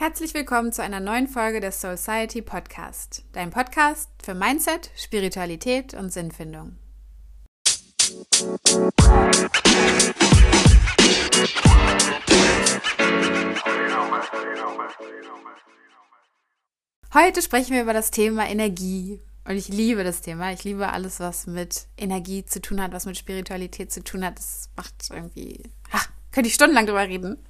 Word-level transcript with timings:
Herzlich 0.00 0.32
willkommen 0.32 0.72
zu 0.72 0.80
einer 0.80 1.00
neuen 1.00 1.26
Folge 1.26 1.58
des 1.58 1.80
Society 1.80 2.40
Podcast, 2.40 3.24
dein 3.32 3.50
Podcast 3.50 4.08
für 4.22 4.32
Mindset, 4.32 4.92
Spiritualität 4.96 5.92
und 5.92 6.12
Sinnfindung. 6.12 6.76
Heute 17.12 17.42
sprechen 17.42 17.72
wir 17.72 17.82
über 17.82 17.92
das 17.92 18.12
Thema 18.12 18.48
Energie. 18.48 19.20
Und 19.44 19.56
ich 19.56 19.66
liebe 19.66 20.04
das 20.04 20.20
Thema. 20.20 20.52
Ich 20.52 20.62
liebe 20.62 20.92
alles, 20.92 21.18
was 21.18 21.48
mit 21.48 21.88
Energie 21.96 22.44
zu 22.44 22.60
tun 22.60 22.80
hat, 22.80 22.92
was 22.92 23.04
mit 23.04 23.18
Spiritualität 23.18 23.90
zu 23.90 24.04
tun 24.04 24.24
hat. 24.24 24.38
Das 24.38 24.70
macht 24.76 25.10
irgendwie. 25.10 25.64
Ha, 25.92 25.98
könnte 26.30 26.46
ich 26.46 26.54
stundenlang 26.54 26.86
drüber 26.86 27.02
reden. 27.02 27.44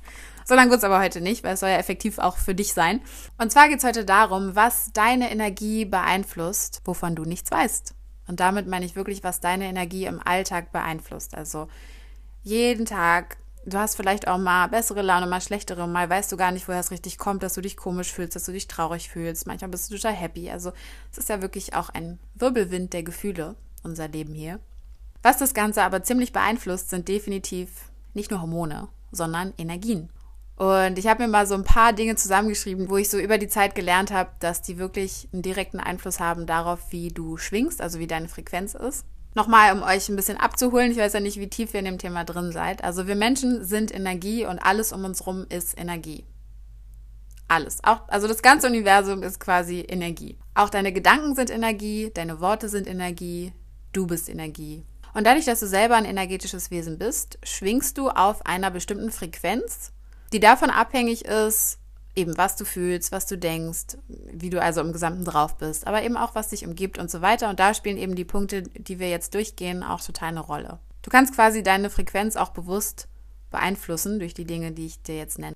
So 0.48 0.54
lange 0.54 0.70
wird 0.70 0.78
es 0.78 0.84
aber 0.84 1.00
heute 1.00 1.20
nicht, 1.20 1.44
weil 1.44 1.54
es 1.54 1.60
soll 1.60 1.68
ja 1.68 1.76
effektiv 1.76 2.18
auch 2.18 2.38
für 2.38 2.54
dich 2.54 2.72
sein. 2.72 3.02
Und 3.36 3.52
zwar 3.52 3.68
geht 3.68 3.78
es 3.78 3.84
heute 3.84 4.06
darum, 4.06 4.56
was 4.56 4.92
deine 4.94 5.30
Energie 5.30 5.84
beeinflusst, 5.84 6.80
wovon 6.86 7.14
du 7.14 7.24
nichts 7.24 7.50
weißt. 7.50 7.94
Und 8.28 8.40
damit 8.40 8.66
meine 8.66 8.86
ich 8.86 8.96
wirklich, 8.96 9.22
was 9.22 9.40
deine 9.40 9.66
Energie 9.66 10.06
im 10.06 10.20
Alltag 10.24 10.72
beeinflusst. 10.72 11.34
Also 11.34 11.68
jeden 12.44 12.86
Tag 12.86 13.36
du 13.66 13.78
hast 13.78 13.96
vielleicht 13.96 14.28
auch 14.28 14.38
mal 14.38 14.68
bessere 14.68 15.02
Laune, 15.02 15.26
mal 15.26 15.40
schlechtere, 15.40 15.86
mal 15.86 16.08
weißt 16.08 16.32
du 16.32 16.36
gar 16.36 16.52
nicht, 16.52 16.68
woher 16.68 16.80
es 16.80 16.90
richtig 16.90 17.18
kommt, 17.18 17.42
dass 17.42 17.54
du 17.54 17.60
dich 17.60 17.76
komisch 17.76 18.12
fühlst, 18.12 18.34
dass 18.34 18.44
du 18.44 18.52
dich 18.52 18.68
traurig 18.68 19.08
fühlst. 19.10 19.46
Manchmal 19.46 19.70
bist 19.70 19.90
du 19.90 19.96
total 19.96 20.14
happy. 20.14 20.50
Also 20.50 20.72
es 21.12 21.18
ist 21.18 21.28
ja 21.28 21.42
wirklich 21.42 21.74
auch 21.74 21.90
ein 21.90 22.18
Wirbelwind 22.34 22.92
der 22.92 23.02
Gefühle, 23.02 23.56
unser 23.82 24.08
Leben 24.08 24.34
hier. 24.34 24.60
Was 25.22 25.38
das 25.38 25.54
Ganze 25.54 25.82
aber 25.82 26.02
ziemlich 26.02 26.32
beeinflusst, 26.32 26.90
sind 26.90 27.08
definitiv 27.08 27.68
nicht 28.14 28.30
nur 28.30 28.40
Hormone, 28.40 28.88
sondern 29.10 29.52
Energien. 29.58 30.08
Und 30.58 30.98
ich 30.98 31.06
habe 31.06 31.22
mir 31.22 31.28
mal 31.28 31.46
so 31.46 31.54
ein 31.54 31.62
paar 31.62 31.92
Dinge 31.92 32.16
zusammengeschrieben, 32.16 32.90
wo 32.90 32.96
ich 32.96 33.08
so 33.08 33.16
über 33.16 33.38
die 33.38 33.46
Zeit 33.46 33.76
gelernt 33.76 34.10
habe, 34.10 34.30
dass 34.40 34.60
die 34.60 34.76
wirklich 34.76 35.28
einen 35.32 35.42
direkten 35.42 35.78
Einfluss 35.78 36.18
haben 36.18 36.46
darauf, 36.46 36.90
wie 36.90 37.08
du 37.08 37.36
schwingst, 37.36 37.80
also 37.80 38.00
wie 38.00 38.08
deine 38.08 38.26
Frequenz 38.26 38.74
ist. 38.74 39.04
Nochmal, 39.34 39.72
um 39.72 39.84
euch 39.84 40.08
ein 40.08 40.16
bisschen 40.16 40.36
abzuholen, 40.36 40.90
ich 40.90 40.98
weiß 40.98 41.12
ja 41.12 41.20
nicht, 41.20 41.38
wie 41.38 41.48
tief 41.48 41.74
ihr 41.74 41.78
in 41.78 41.84
dem 41.84 41.98
Thema 41.98 42.24
drin 42.24 42.50
seid. 42.50 42.82
Also 42.82 43.06
wir 43.06 43.14
Menschen 43.14 43.64
sind 43.64 43.94
Energie 43.94 44.46
und 44.46 44.58
alles 44.58 44.92
um 44.92 45.04
uns 45.04 45.24
rum 45.28 45.46
ist 45.48 45.78
Energie. 45.78 46.24
Alles. 47.46 47.78
Auch, 47.84 48.08
also 48.08 48.26
das 48.26 48.42
ganze 48.42 48.66
Universum 48.66 49.22
ist 49.22 49.38
quasi 49.38 49.86
Energie. 49.88 50.38
Auch 50.54 50.70
deine 50.70 50.92
Gedanken 50.92 51.36
sind 51.36 51.50
Energie, 51.50 52.10
deine 52.12 52.40
Worte 52.40 52.68
sind 52.68 52.88
Energie, 52.88 53.52
du 53.92 54.08
bist 54.08 54.28
Energie. 54.28 54.84
Und 55.14 55.24
dadurch, 55.24 55.44
dass 55.44 55.60
du 55.60 55.68
selber 55.68 55.94
ein 55.94 56.04
energetisches 56.04 56.72
Wesen 56.72 56.98
bist, 56.98 57.38
schwingst 57.44 57.96
du 57.96 58.08
auf 58.08 58.44
einer 58.44 58.72
bestimmten 58.72 59.12
Frequenz, 59.12 59.92
die 60.32 60.40
davon 60.40 60.70
abhängig 60.70 61.24
ist, 61.24 61.78
eben 62.14 62.36
was 62.36 62.56
du 62.56 62.64
fühlst, 62.64 63.12
was 63.12 63.26
du 63.26 63.38
denkst, 63.38 63.96
wie 64.08 64.50
du 64.50 64.60
also 64.60 64.80
im 64.80 64.92
Gesamten 64.92 65.24
drauf 65.24 65.56
bist, 65.56 65.86
aber 65.86 66.02
eben 66.02 66.16
auch 66.16 66.34
was 66.34 66.48
dich 66.48 66.66
umgibt 66.66 66.98
und 66.98 67.10
so 67.10 67.22
weiter. 67.22 67.48
Und 67.48 67.60
da 67.60 67.74
spielen 67.74 67.96
eben 67.96 68.16
die 68.16 68.24
Punkte, 68.24 68.62
die 68.62 68.98
wir 68.98 69.08
jetzt 69.08 69.34
durchgehen, 69.34 69.82
auch 69.82 70.00
total 70.00 70.30
eine 70.30 70.40
Rolle. 70.40 70.78
Du 71.02 71.10
kannst 71.10 71.34
quasi 71.34 71.62
deine 71.62 71.90
Frequenz 71.90 72.36
auch 72.36 72.50
bewusst 72.50 73.08
beeinflussen 73.50 74.18
durch 74.18 74.34
die 74.34 74.44
Dinge, 74.44 74.72
die 74.72 74.86
ich 74.86 75.02
dir 75.02 75.16
jetzt 75.16 75.38
nenne. 75.38 75.54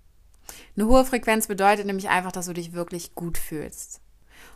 Eine 0.77 0.87
hohe 0.87 1.05
Frequenz 1.05 1.49
bedeutet 1.49 1.87
nämlich 1.87 2.09
einfach, 2.09 2.33
dass 2.33 2.47
du 2.47 2.53
dich 2.53 2.73
wirklich 2.73 3.15
gut 3.15 3.39
fühlst. 3.39 4.01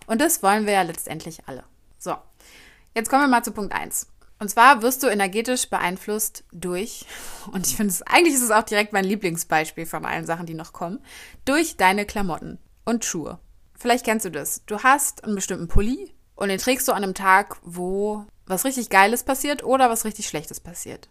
Und 0.06 0.20
das 0.20 0.42
wollen 0.42 0.66
wir 0.66 0.72
ja 0.72 0.82
letztendlich 0.82 1.40
alle. 1.46 1.64
So, 1.98 2.14
jetzt 2.94 3.10
kommen 3.10 3.22
wir 3.22 3.28
mal 3.28 3.42
zu 3.42 3.52
Punkt 3.52 3.74
1. 3.74 4.06
Und 4.38 4.50
zwar 4.50 4.82
wirst 4.82 5.02
du 5.02 5.06
energetisch 5.06 5.70
beeinflusst 5.70 6.44
durch, 6.52 7.06
und 7.52 7.66
ich 7.66 7.76
finde 7.76 7.92
es, 7.92 8.02
eigentlich 8.02 8.34
ist 8.34 8.42
es 8.42 8.50
auch 8.50 8.64
direkt 8.64 8.92
mein 8.92 9.04
Lieblingsbeispiel 9.04 9.86
von 9.86 10.04
allen 10.04 10.26
Sachen, 10.26 10.46
die 10.46 10.54
noch 10.54 10.72
kommen, 10.72 11.02
durch 11.44 11.76
deine 11.76 12.04
Klamotten 12.04 12.58
und 12.84 13.04
Schuhe. 13.04 13.38
Vielleicht 13.78 14.04
kennst 14.04 14.26
du 14.26 14.30
das. 14.30 14.62
Du 14.66 14.82
hast 14.82 15.24
einen 15.24 15.34
bestimmten 15.34 15.68
Pulli 15.68 16.14
und 16.34 16.48
den 16.48 16.58
trägst 16.58 16.86
du 16.86 16.92
an 16.92 17.02
einem 17.02 17.14
Tag, 17.14 17.56
wo 17.62 18.26
was 18.46 18.64
richtig 18.64 18.90
Geiles 18.90 19.24
passiert 19.24 19.64
oder 19.64 19.90
was 19.90 20.04
richtig 20.04 20.28
Schlechtes 20.28 20.60
passiert. 20.60 21.08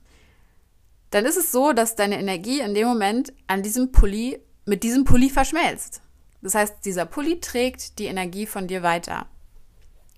Dann 1.10 1.26
ist 1.26 1.38
es 1.38 1.52
so, 1.52 1.74
dass 1.74 1.96
deine 1.96 2.20
Energie 2.20 2.60
in 2.60 2.74
dem 2.74 2.88
Moment 2.88 3.34
an 3.48 3.64
diesem 3.64 3.92
Pulli, 3.92 4.40
mit 4.66 4.84
diesem 4.84 5.04
Pulli 5.04 5.30
verschmelzt. 5.30 6.02
Das 6.42 6.56
heißt, 6.56 6.86
dieser 6.86 7.06
Pulli 7.06 7.40
trägt 7.40 8.00
die 8.00 8.06
Energie 8.06 8.46
von 8.46 8.68
dir 8.68 8.84
weiter. 8.84 9.28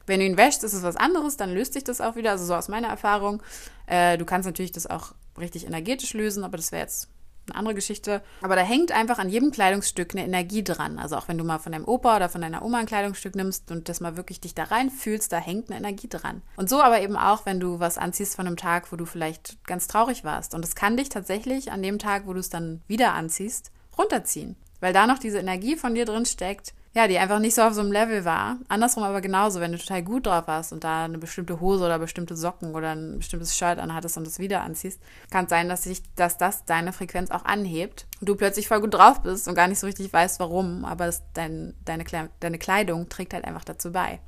Wenn 0.07 0.19
du 0.19 0.25
ihn 0.25 0.37
wäschst, 0.37 0.63
ist 0.63 0.73
es 0.73 0.83
was 0.83 0.95
anderes, 0.95 1.37
dann 1.37 1.53
löst 1.53 1.73
sich 1.73 1.83
das 1.83 2.01
auch 2.01 2.15
wieder. 2.15 2.31
Also 2.31 2.45
so 2.45 2.55
aus 2.55 2.69
meiner 2.69 2.87
Erfahrung. 2.87 3.43
Äh, 3.85 4.17
du 4.17 4.25
kannst 4.25 4.47
natürlich 4.47 4.71
das 4.71 4.87
auch 4.87 5.13
richtig 5.37 5.67
energetisch 5.67 6.13
lösen, 6.13 6.43
aber 6.43 6.57
das 6.57 6.71
wäre 6.71 6.81
jetzt 6.81 7.09
eine 7.49 7.59
andere 7.59 7.75
Geschichte. 7.75 8.21
Aber 8.41 8.55
da 8.55 8.61
hängt 8.61 8.91
einfach 8.91 9.19
an 9.19 9.29
jedem 9.29 9.51
Kleidungsstück 9.51 10.13
eine 10.13 10.25
Energie 10.25 10.63
dran. 10.63 10.99
Also 10.99 11.15
auch 11.15 11.27
wenn 11.27 11.37
du 11.37 11.43
mal 11.43 11.59
von 11.59 11.71
deinem 11.71 11.85
Opa 11.85 12.17
oder 12.17 12.29
von 12.29 12.41
deiner 12.41 12.63
Oma 12.63 12.79
ein 12.79 12.85
Kleidungsstück 12.85 13.35
nimmst 13.35 13.71
und 13.71 13.89
das 13.89 13.99
mal 13.99 14.17
wirklich 14.17 14.41
dich 14.41 14.55
da 14.55 14.63
rein 14.63 14.89
fühlst, 14.89 15.31
da 15.31 15.37
hängt 15.37 15.69
eine 15.69 15.77
Energie 15.77 16.09
dran. 16.09 16.41
Und 16.55 16.69
so 16.69 16.81
aber 16.81 17.01
eben 17.01 17.15
auch, 17.15 17.45
wenn 17.45 17.59
du 17.59 17.79
was 17.79 17.97
anziehst 17.97 18.35
von 18.35 18.47
einem 18.47 18.57
Tag, 18.57 18.91
wo 18.91 18.95
du 18.95 19.05
vielleicht 19.05 19.63
ganz 19.65 19.87
traurig 19.87 20.23
warst. 20.23 20.53
Und 20.53 20.63
es 20.65 20.75
kann 20.75 20.97
dich 20.97 21.09
tatsächlich 21.09 21.71
an 21.71 21.81
dem 21.81 21.99
Tag, 21.99 22.27
wo 22.27 22.33
du 22.33 22.39
es 22.39 22.49
dann 22.49 22.81
wieder 22.87 23.13
anziehst, 23.13 23.71
runterziehen. 23.97 24.55
Weil 24.79 24.93
da 24.93 25.07
noch 25.07 25.19
diese 25.19 25.39
Energie 25.39 25.75
von 25.75 25.95
dir 25.95 26.05
drin 26.05 26.25
steckt, 26.25 26.73
ja, 26.97 27.07
die 27.07 27.19
einfach 27.19 27.37
nicht 27.37 27.53
so 27.53 27.61
auf 27.61 27.73
so 27.73 27.81
einem 27.81 27.91
Level 27.91 28.25
war. 28.25 28.57
Andersrum 28.69 29.03
aber 29.03 29.21
genauso, 29.21 29.59
wenn 29.59 29.71
du 29.71 29.77
total 29.77 30.01
gut 30.01 30.25
drauf 30.25 30.47
warst 30.47 30.73
und 30.73 30.83
da 30.83 31.05
eine 31.05 31.19
bestimmte 31.19 31.59
Hose 31.59 31.85
oder 31.85 31.99
bestimmte 31.99 32.35
Socken 32.35 32.73
oder 32.73 32.95
ein 32.95 33.19
bestimmtes 33.19 33.55
Shirt 33.55 33.77
anhattest 33.77 34.17
und 34.17 34.25
das 34.25 34.39
wieder 34.39 34.61
anziehst, 34.61 34.99
kann 35.29 35.45
es 35.45 35.51
sein, 35.51 35.69
dass, 35.69 35.83
sich, 35.83 36.01
dass 36.15 36.39
das 36.39 36.65
deine 36.65 36.93
Frequenz 36.93 37.29
auch 37.29 37.45
anhebt 37.45 38.07
und 38.19 38.29
du 38.29 38.35
plötzlich 38.35 38.67
voll 38.67 38.81
gut 38.81 38.95
drauf 38.95 39.21
bist 39.21 39.47
und 39.47 39.53
gar 39.53 39.67
nicht 39.67 39.77
so 39.77 39.85
richtig 39.85 40.11
weißt, 40.11 40.39
warum, 40.39 40.85
aber 40.85 41.13
dein, 41.35 41.75
deine, 41.85 42.03
deine 42.39 42.57
Kleidung 42.57 43.09
trägt 43.09 43.35
halt 43.35 43.45
einfach 43.45 43.63
dazu 43.63 43.91
bei. 43.91 44.19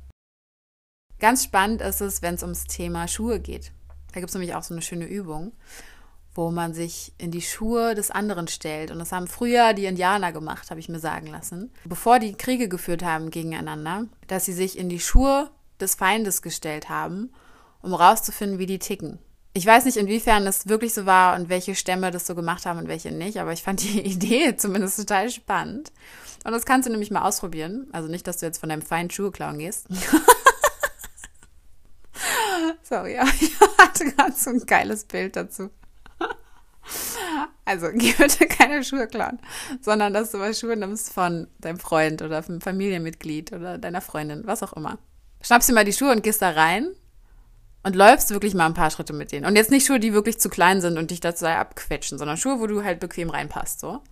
Ganz 1.18 1.42
spannend 1.42 1.82
ist 1.82 2.00
es, 2.00 2.22
wenn 2.22 2.36
es 2.36 2.42
ums 2.42 2.64
Thema 2.64 3.08
Schuhe 3.08 3.40
geht. 3.40 3.72
Da 4.12 4.20
gibt 4.20 4.30
es 4.30 4.34
nämlich 4.34 4.54
auch 4.54 4.62
so 4.62 4.74
eine 4.74 4.82
schöne 4.82 5.06
Übung 5.06 5.52
wo 6.34 6.50
man 6.50 6.74
sich 6.74 7.12
in 7.18 7.30
die 7.30 7.42
Schuhe 7.42 7.94
des 7.94 8.10
anderen 8.10 8.48
stellt. 8.48 8.90
Und 8.90 8.98
das 8.98 9.12
haben 9.12 9.26
früher 9.26 9.72
die 9.74 9.86
Indianer 9.86 10.32
gemacht, 10.32 10.70
habe 10.70 10.80
ich 10.80 10.88
mir 10.88 11.00
sagen 11.00 11.26
lassen. 11.26 11.72
Bevor 11.84 12.18
die 12.18 12.34
Kriege 12.34 12.68
geführt 12.68 13.02
haben 13.02 13.30
gegeneinander, 13.30 14.06
dass 14.26 14.44
sie 14.44 14.52
sich 14.52 14.78
in 14.78 14.88
die 14.88 15.00
Schuhe 15.00 15.50
des 15.80 15.94
Feindes 15.94 16.42
gestellt 16.42 16.88
haben, 16.88 17.32
um 17.82 17.94
rauszufinden, 17.94 18.58
wie 18.58 18.66
die 18.66 18.78
ticken. 18.78 19.18
Ich 19.52 19.66
weiß 19.66 19.84
nicht, 19.84 19.96
inwiefern 19.96 20.44
das 20.44 20.68
wirklich 20.68 20.94
so 20.94 21.06
war 21.06 21.34
und 21.34 21.48
welche 21.48 21.74
Stämme 21.74 22.12
das 22.12 22.26
so 22.26 22.36
gemacht 22.36 22.66
haben 22.66 22.78
und 22.78 22.86
welche 22.86 23.10
nicht, 23.10 23.38
aber 23.38 23.52
ich 23.52 23.64
fand 23.64 23.82
die 23.82 24.00
Idee 24.06 24.56
zumindest 24.56 24.96
total 24.98 25.28
spannend. 25.30 25.90
Und 26.44 26.52
das 26.52 26.64
kannst 26.64 26.86
du 26.86 26.92
nämlich 26.92 27.10
mal 27.10 27.26
ausprobieren. 27.26 27.88
Also 27.92 28.08
nicht, 28.08 28.26
dass 28.26 28.38
du 28.38 28.46
jetzt 28.46 28.58
von 28.58 28.68
deinem 28.68 28.82
feinen 28.82 29.10
Schuhe 29.10 29.32
klauen 29.32 29.58
gehst. 29.58 29.88
Sorry, 32.82 33.18
aber 33.18 33.30
ich 33.40 33.52
hatte 33.78 34.04
gerade 34.04 34.32
so 34.32 34.50
ein 34.50 34.64
geiles 34.66 35.04
Bild 35.04 35.36
dazu. 35.36 35.70
Also 37.70 37.88
geh 37.94 38.12
bitte 38.12 38.46
keine 38.48 38.82
Schuhe 38.82 39.06
klauen, 39.06 39.38
sondern 39.80 40.12
dass 40.12 40.32
du 40.32 40.38
mal 40.38 40.52
Schuhe 40.52 40.76
nimmst 40.76 41.12
von 41.12 41.46
deinem 41.58 41.78
Freund 41.78 42.20
oder 42.20 42.44
einem 42.44 42.60
Familienmitglied 42.60 43.52
oder 43.52 43.78
deiner 43.78 44.00
Freundin, 44.00 44.42
was 44.44 44.64
auch 44.64 44.72
immer. 44.72 44.98
Schnappst 45.40 45.68
dir 45.68 45.74
mal 45.74 45.84
die 45.84 45.92
Schuhe 45.92 46.10
und 46.10 46.24
gehst 46.24 46.42
da 46.42 46.50
rein 46.50 46.88
und 47.84 47.94
läufst 47.94 48.30
wirklich 48.30 48.54
mal 48.54 48.66
ein 48.66 48.74
paar 48.74 48.90
Schritte 48.90 49.12
mit 49.12 49.30
denen. 49.30 49.46
Und 49.46 49.54
jetzt 49.54 49.70
nicht 49.70 49.86
Schuhe, 49.86 50.00
die 50.00 50.12
wirklich 50.12 50.40
zu 50.40 50.48
klein 50.48 50.80
sind 50.80 50.98
und 50.98 51.12
dich 51.12 51.20
dazu 51.20 51.46
abquetschen, 51.46 52.18
sondern 52.18 52.36
Schuhe, 52.36 52.58
wo 52.58 52.66
du 52.66 52.82
halt 52.82 52.98
bequem 52.98 53.30
reinpasst, 53.30 53.78
so. 53.78 54.02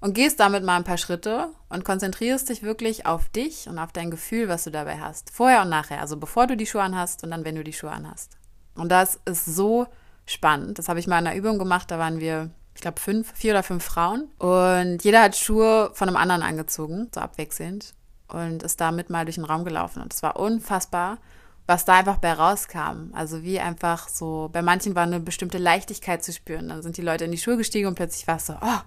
Und 0.00 0.14
gehst 0.14 0.40
damit 0.40 0.64
mal 0.64 0.76
ein 0.76 0.84
paar 0.84 0.98
Schritte 0.98 1.50
und 1.68 1.84
konzentrierst 1.84 2.48
dich 2.48 2.62
wirklich 2.64 3.06
auf 3.06 3.28
dich 3.28 3.68
und 3.68 3.78
auf 3.78 3.92
dein 3.92 4.10
Gefühl, 4.10 4.48
was 4.48 4.64
du 4.64 4.70
dabei 4.70 4.98
hast. 4.98 5.30
Vorher 5.30 5.62
und 5.62 5.70
nachher. 5.70 6.00
Also 6.00 6.16
bevor 6.16 6.46
du 6.46 6.56
die 6.56 6.66
Schuhe 6.66 6.82
anhast 6.82 7.24
und 7.24 7.30
dann, 7.30 7.44
wenn 7.44 7.56
du 7.56 7.64
die 7.64 7.72
Schuhe 7.72 7.90
anhast. 7.90 8.36
Und 8.74 8.90
das 8.90 9.20
ist 9.24 9.44
so 9.44 9.86
spannend. 10.24 10.78
Das 10.78 10.88
habe 10.88 11.00
ich 11.00 11.06
mal 11.06 11.18
in 11.18 11.26
einer 11.26 11.36
Übung 11.36 11.58
gemacht. 11.58 11.90
Da 11.90 11.98
waren 11.98 12.20
wir, 12.20 12.50
ich 12.78 12.82
glaube, 12.82 13.00
fünf, 13.00 13.32
vier 13.34 13.54
oder 13.54 13.64
fünf 13.64 13.82
Frauen. 13.82 14.28
Und 14.38 15.02
jeder 15.02 15.22
hat 15.22 15.36
Schuhe 15.36 15.90
von 15.94 16.06
einem 16.06 16.16
anderen 16.16 16.42
angezogen, 16.42 17.08
so 17.12 17.20
abwechselnd. 17.20 17.92
Und 18.28 18.62
ist 18.62 18.80
damit 18.80 19.10
mal 19.10 19.24
durch 19.24 19.34
den 19.34 19.44
Raum 19.44 19.64
gelaufen. 19.64 20.00
Und 20.00 20.14
es 20.14 20.22
war 20.22 20.38
unfassbar, 20.38 21.18
was 21.66 21.84
da 21.84 21.94
einfach 21.94 22.18
bei 22.18 22.32
rauskam. 22.32 23.10
Also 23.14 23.42
wie 23.42 23.58
einfach 23.58 24.08
so, 24.08 24.48
bei 24.52 24.62
manchen 24.62 24.94
war 24.94 25.02
eine 25.02 25.18
bestimmte 25.18 25.58
Leichtigkeit 25.58 26.22
zu 26.22 26.32
spüren. 26.32 26.68
Dann 26.68 26.82
sind 26.82 26.96
die 26.96 27.02
Leute 27.02 27.24
in 27.24 27.32
die 27.32 27.38
Schuhe 27.38 27.56
gestiegen 27.56 27.88
und 27.88 27.96
plötzlich 27.96 28.28
war 28.28 28.36
es 28.36 28.46
so, 28.46 28.52
oh, 28.52 28.80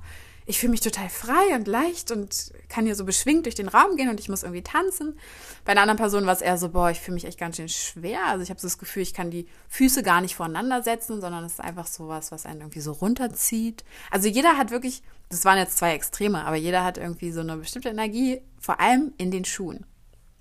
ich 0.52 0.60
fühle 0.60 0.72
mich 0.72 0.82
total 0.82 1.08
frei 1.08 1.56
und 1.56 1.66
leicht 1.66 2.12
und 2.12 2.52
kann 2.68 2.86
hier 2.86 2.96
so 2.96 3.06
beschwingt 3.06 3.46
durch 3.46 3.56
den 3.56 3.70
Raum 3.70 3.96
gehen 3.96 4.10
und 4.10 4.20
ich 4.20 4.28
muss 4.28 4.44
irgendwie 4.44 4.62
tanzen. 4.62 5.18
Bei 5.64 5.72
einer 5.72 5.82
anderen 5.82 5.98
Person 5.98 6.26
war 6.26 6.34
es 6.34 6.42
eher 6.42 6.58
so, 6.58 6.68
boah, 6.68 6.92
ich 6.92 7.00
fühle 7.00 7.16
mich 7.16 7.24
echt 7.24 7.40
ganz 7.40 7.56
schön 7.56 7.70
schwer. 7.70 8.26
Also 8.28 8.44
ich 8.44 8.50
habe 8.50 8.60
so 8.60 8.68
das 8.68 8.78
Gefühl, 8.78 9.02
ich 9.02 9.14
kann 9.14 9.32
die 9.32 9.48
Füße 9.70 10.04
gar 10.04 10.20
nicht 10.20 10.36
voreinander 10.36 10.84
setzen, 10.84 11.22
sondern 11.22 11.46
es 11.46 11.54
ist 11.54 11.62
einfach 11.62 11.88
so 11.88 12.10
was, 12.10 12.34
was 12.34 12.46
einen 12.46 12.60
irgendwie 12.60 12.82
so 12.82 12.92
runterzieht. 12.92 13.86
Also 14.12 14.28
jeder 14.28 14.58
hat 14.58 14.72
wirklich, 14.72 15.04
das 15.30 15.46
waren 15.46 15.58
jetzt 15.58 15.78
zwei 15.78 15.94
Extreme, 15.94 16.44
aber 16.44 16.58
jeder 16.58 16.84
hat 16.84 16.98
irgendwie 16.98 17.32
so 17.32 17.40
eine 17.40 17.56
bestimmte 17.56 17.88
Energie, 17.88 18.42
vor 18.60 18.82
allem 18.82 19.14
in 19.18 19.32
den 19.32 19.46
Schuhen. 19.46 19.86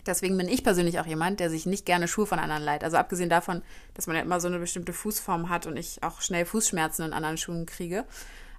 Deswegen 0.06 0.36
bin 0.36 0.48
ich 0.48 0.64
persönlich 0.64 0.98
auch 0.98 1.06
jemand, 1.06 1.38
der 1.38 1.50
sich 1.50 1.66
nicht 1.66 1.86
gerne 1.86 2.08
Schuhe 2.08 2.26
von 2.26 2.40
anderen 2.40 2.64
leiht. 2.64 2.82
Also 2.82 2.96
abgesehen 2.96 3.30
davon, 3.30 3.62
dass 3.94 4.08
man 4.08 4.16
ja 4.16 4.22
immer 4.22 4.40
so 4.40 4.48
eine 4.48 4.58
bestimmte 4.58 4.92
Fußform 4.92 5.50
hat 5.50 5.66
und 5.68 5.76
ich 5.76 6.02
auch 6.02 6.20
schnell 6.20 6.46
Fußschmerzen 6.46 7.04
in 7.04 7.12
anderen 7.12 7.36
Schuhen 7.36 7.64
kriege, 7.64 8.06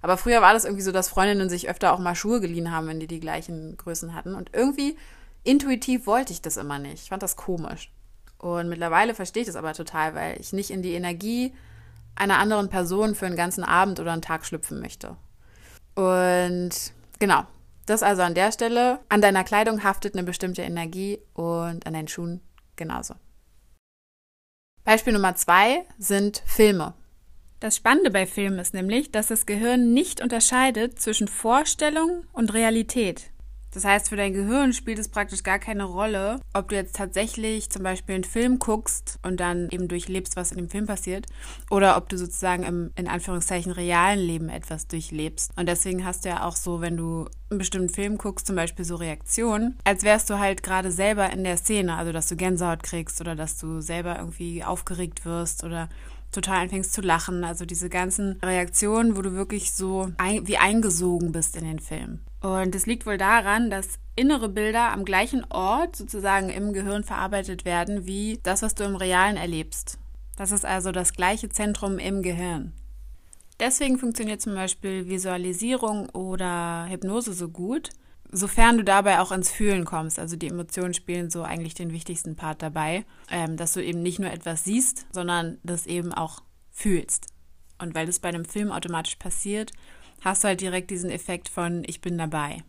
Aber 0.02 0.16
früher 0.16 0.42
war 0.42 0.52
das 0.52 0.64
irgendwie 0.64 0.82
so, 0.82 0.92
dass 0.92 1.08
Freundinnen 1.08 1.48
sich 1.48 1.68
öfter 1.68 1.92
auch 1.92 1.98
mal 1.98 2.16
Schuhe 2.16 2.40
geliehen 2.40 2.72
haben, 2.72 2.88
wenn 2.88 3.00
die 3.00 3.06
die 3.06 3.20
gleichen 3.20 3.76
Größen 3.76 4.14
hatten. 4.14 4.34
Und 4.34 4.50
irgendwie 4.52 4.96
intuitiv 5.44 6.06
wollte 6.06 6.32
ich 6.32 6.42
das 6.42 6.56
immer 6.56 6.78
nicht. 6.78 7.04
Ich 7.04 7.08
fand 7.08 7.22
das 7.22 7.36
komisch. 7.36 7.90
Und 8.38 8.68
mittlerweile 8.68 9.14
verstehe 9.14 9.42
ich 9.42 9.46
das 9.46 9.56
aber 9.56 9.72
total, 9.72 10.16
weil 10.16 10.40
ich 10.40 10.52
nicht 10.52 10.70
in 10.70 10.82
die 10.82 10.94
Energie 10.94 11.54
einer 12.16 12.38
anderen 12.38 12.68
Person 12.68 13.14
für 13.14 13.26
einen 13.26 13.36
ganzen 13.36 13.62
Abend 13.62 14.00
oder 14.00 14.12
einen 14.12 14.22
Tag 14.22 14.44
schlüpfen 14.44 14.80
möchte. 14.80 15.16
Und 15.94 16.70
genau, 17.20 17.44
das 17.86 18.02
also 18.02 18.22
an 18.22 18.34
der 18.34 18.50
Stelle. 18.50 18.98
An 19.08 19.20
deiner 19.20 19.44
Kleidung 19.44 19.84
haftet 19.84 20.14
eine 20.14 20.24
bestimmte 20.24 20.62
Energie 20.62 21.20
und 21.34 21.86
an 21.86 21.92
deinen 21.92 22.08
Schuhen 22.08 22.40
genauso. 22.74 23.14
Beispiel 24.84 25.12
Nummer 25.12 25.36
zwei 25.36 25.84
sind 25.98 26.42
Filme. 26.44 26.94
Das 27.62 27.76
Spannende 27.76 28.10
bei 28.10 28.26
Filmen 28.26 28.58
ist 28.58 28.74
nämlich, 28.74 29.12
dass 29.12 29.28
das 29.28 29.46
Gehirn 29.46 29.94
nicht 29.94 30.20
unterscheidet 30.20 30.98
zwischen 30.98 31.28
Vorstellung 31.28 32.24
und 32.32 32.52
Realität. 32.54 33.30
Das 33.70 33.84
heißt, 33.84 34.08
für 34.08 34.16
dein 34.16 34.32
Gehirn 34.32 34.72
spielt 34.72 34.98
es 34.98 35.08
praktisch 35.08 35.44
gar 35.44 35.60
keine 35.60 35.84
Rolle, 35.84 36.40
ob 36.54 36.70
du 36.70 36.74
jetzt 36.74 36.96
tatsächlich 36.96 37.70
zum 37.70 37.84
Beispiel 37.84 38.16
einen 38.16 38.24
Film 38.24 38.58
guckst 38.58 39.20
und 39.22 39.38
dann 39.38 39.68
eben 39.70 39.86
durchlebst, 39.86 40.34
was 40.34 40.50
in 40.50 40.58
dem 40.58 40.70
Film 40.70 40.86
passiert, 40.86 41.26
oder 41.70 41.96
ob 41.96 42.08
du 42.08 42.18
sozusagen 42.18 42.64
im, 42.64 42.90
in 42.96 43.06
Anführungszeichen, 43.06 43.70
realen 43.70 44.18
Leben 44.18 44.48
etwas 44.48 44.88
durchlebst. 44.88 45.52
Und 45.54 45.68
deswegen 45.68 46.04
hast 46.04 46.24
du 46.24 46.30
ja 46.30 46.44
auch 46.44 46.56
so, 46.56 46.80
wenn 46.80 46.96
du 46.96 47.28
einen 47.48 47.58
bestimmten 47.58 47.90
Film 47.90 48.18
guckst, 48.18 48.48
zum 48.48 48.56
Beispiel 48.56 48.84
so 48.84 48.96
Reaktionen, 48.96 49.78
als 49.84 50.02
wärst 50.02 50.28
du 50.30 50.40
halt 50.40 50.64
gerade 50.64 50.90
selber 50.90 51.30
in 51.30 51.44
der 51.44 51.58
Szene, 51.58 51.94
also 51.94 52.10
dass 52.10 52.28
du 52.28 52.34
Gänsehaut 52.34 52.82
kriegst 52.82 53.20
oder 53.20 53.36
dass 53.36 53.56
du 53.56 53.80
selber 53.80 54.18
irgendwie 54.18 54.64
aufgeregt 54.64 55.24
wirst 55.24 55.62
oder 55.62 55.88
total 56.32 56.62
anfängst 56.62 56.92
zu 56.92 57.00
lachen. 57.00 57.44
Also 57.44 57.64
diese 57.64 57.88
ganzen 57.88 58.38
Reaktionen, 58.42 59.16
wo 59.16 59.22
du 59.22 59.32
wirklich 59.32 59.72
so 59.72 60.10
ein, 60.18 60.46
wie 60.46 60.58
eingesogen 60.58 61.32
bist 61.32 61.56
in 61.56 61.64
den 61.64 61.78
Film. 61.78 62.20
Und 62.40 62.74
es 62.74 62.86
liegt 62.86 63.06
wohl 63.06 63.18
daran, 63.18 63.70
dass 63.70 63.98
innere 64.16 64.48
Bilder 64.48 64.92
am 64.92 65.04
gleichen 65.04 65.44
Ort 65.50 65.96
sozusagen 65.96 66.50
im 66.50 66.72
Gehirn 66.72 67.04
verarbeitet 67.04 67.64
werden 67.64 68.06
wie 68.06 68.40
das, 68.42 68.62
was 68.62 68.74
du 68.74 68.84
im 68.84 68.96
Realen 68.96 69.36
erlebst. 69.36 69.98
Das 70.36 70.50
ist 70.50 70.64
also 70.64 70.90
das 70.92 71.12
gleiche 71.12 71.48
Zentrum 71.48 71.98
im 71.98 72.22
Gehirn. 72.22 72.72
Deswegen 73.60 73.98
funktioniert 73.98 74.40
zum 74.40 74.54
Beispiel 74.54 75.08
Visualisierung 75.08 76.08
oder 76.10 76.86
Hypnose 76.88 77.32
so 77.32 77.48
gut, 77.48 77.90
sofern 78.32 78.78
du 78.78 78.84
dabei 78.84 79.20
auch 79.20 79.30
ins 79.30 79.50
Fühlen 79.50 79.84
kommst. 79.84 80.18
Also 80.18 80.36
die 80.36 80.48
Emotionen 80.48 80.94
spielen 80.94 81.30
so 81.30 81.42
eigentlich 81.42 81.74
den 81.74 81.92
wichtigsten 81.92 82.34
Part 82.34 82.62
dabei, 82.62 83.04
ähm, 83.30 83.56
dass 83.56 83.74
du 83.74 83.84
eben 83.84 84.02
nicht 84.02 84.18
nur 84.18 84.30
etwas 84.30 84.64
siehst, 84.64 85.06
sondern 85.12 85.58
das 85.62 85.86
eben 85.86 86.12
auch 86.12 86.42
fühlst. 86.70 87.26
Und 87.78 87.94
weil 87.94 88.06
das 88.06 88.18
bei 88.18 88.30
einem 88.30 88.46
Film 88.46 88.72
automatisch 88.72 89.16
passiert, 89.16 89.72
hast 90.22 90.42
du 90.42 90.48
halt 90.48 90.60
direkt 90.60 90.90
diesen 90.90 91.10
Effekt 91.10 91.48
von 91.48 91.82
ich 91.86 92.00
bin 92.00 92.16
dabei. 92.16 92.62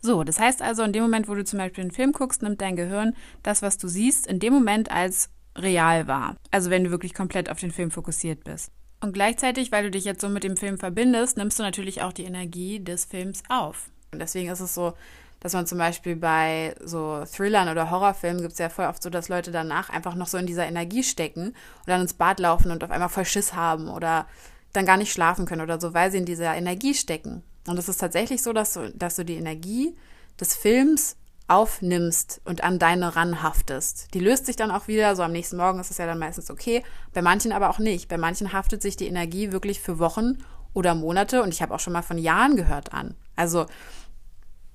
So, 0.00 0.22
das 0.22 0.38
heißt 0.38 0.60
also, 0.60 0.82
in 0.82 0.92
dem 0.92 1.02
Moment, 1.02 1.28
wo 1.28 1.34
du 1.34 1.44
zum 1.44 1.58
Beispiel 1.58 1.82
einen 1.82 1.90
Film 1.90 2.12
guckst, 2.12 2.42
nimmt 2.42 2.60
dein 2.60 2.76
Gehirn 2.76 3.16
das, 3.42 3.62
was 3.62 3.78
du 3.78 3.88
siehst, 3.88 4.26
in 4.26 4.38
dem 4.38 4.52
Moment 4.52 4.90
als 4.90 5.30
real 5.56 6.06
wahr. 6.06 6.36
Also 6.50 6.68
wenn 6.68 6.84
du 6.84 6.90
wirklich 6.90 7.14
komplett 7.14 7.48
auf 7.48 7.58
den 7.58 7.70
Film 7.70 7.90
fokussiert 7.90 8.44
bist. 8.44 8.70
Und 9.00 9.12
gleichzeitig, 9.12 9.72
weil 9.72 9.84
du 9.84 9.90
dich 9.90 10.04
jetzt 10.04 10.20
so 10.20 10.28
mit 10.28 10.44
dem 10.44 10.56
Film 10.56 10.78
verbindest, 10.78 11.36
nimmst 11.36 11.58
du 11.58 11.62
natürlich 11.62 12.02
auch 12.02 12.12
die 12.12 12.24
Energie 12.24 12.80
des 12.80 13.06
Films 13.06 13.42
auf. 13.48 13.90
Und 14.14 14.20
deswegen 14.20 14.50
ist 14.50 14.60
es 14.60 14.74
so, 14.74 14.94
dass 15.40 15.52
man 15.52 15.66
zum 15.66 15.76
Beispiel 15.76 16.16
bei 16.16 16.74
so 16.82 17.22
Thrillern 17.26 17.68
oder 17.68 17.90
Horrorfilmen 17.90 18.40
gibt 18.40 18.54
es 18.54 18.58
ja 18.58 18.70
voll 18.70 18.86
oft 18.86 19.02
so, 19.02 19.10
dass 19.10 19.28
Leute 19.28 19.50
danach 19.50 19.90
einfach 19.90 20.14
noch 20.14 20.26
so 20.26 20.38
in 20.38 20.46
dieser 20.46 20.66
Energie 20.66 21.02
stecken 21.02 21.48
und 21.48 21.88
dann 21.88 22.00
ins 22.00 22.14
Bad 22.14 22.40
laufen 22.40 22.70
und 22.70 22.82
auf 22.82 22.90
einmal 22.90 23.10
voll 23.10 23.26
Schiss 23.26 23.52
haben 23.52 23.88
oder 23.88 24.26
dann 24.72 24.86
gar 24.86 24.96
nicht 24.96 25.12
schlafen 25.12 25.44
können 25.44 25.60
oder 25.60 25.78
so, 25.78 25.92
weil 25.92 26.10
sie 26.10 26.18
in 26.18 26.24
dieser 26.24 26.54
Energie 26.54 26.94
stecken. 26.94 27.42
Und 27.66 27.78
es 27.78 27.90
ist 27.90 27.98
tatsächlich 27.98 28.42
so, 28.42 28.54
dass 28.54 28.72
du, 28.72 28.90
dass 28.94 29.16
du 29.16 29.24
die 29.24 29.36
Energie 29.36 29.94
des 30.40 30.56
Films 30.56 31.16
aufnimmst 31.46 32.40
und 32.44 32.64
an 32.64 32.78
deine 32.78 33.16
ranhaftest. 33.16 34.14
Die 34.14 34.20
löst 34.20 34.46
sich 34.46 34.56
dann 34.56 34.70
auch 34.70 34.88
wieder, 34.88 35.14
so 35.14 35.22
am 35.22 35.32
nächsten 35.32 35.58
Morgen 35.58 35.78
ist 35.78 35.90
es 35.90 35.98
ja 35.98 36.06
dann 36.06 36.18
meistens 36.18 36.50
okay, 36.50 36.82
bei 37.12 37.20
manchen 37.20 37.52
aber 37.52 37.68
auch 37.68 37.78
nicht. 37.78 38.08
Bei 38.08 38.16
manchen 38.16 38.52
haftet 38.52 38.80
sich 38.80 38.96
die 38.96 39.08
Energie 39.08 39.52
wirklich 39.52 39.80
für 39.80 39.98
Wochen 39.98 40.38
oder 40.72 40.94
Monate 40.94 41.42
und 41.42 41.52
ich 41.52 41.60
habe 41.60 41.74
auch 41.74 41.80
schon 41.80 41.92
mal 41.92 42.02
von 42.02 42.18
Jahren 42.18 42.56
gehört 42.56 42.94
an. 42.94 43.14
Also 43.36 43.66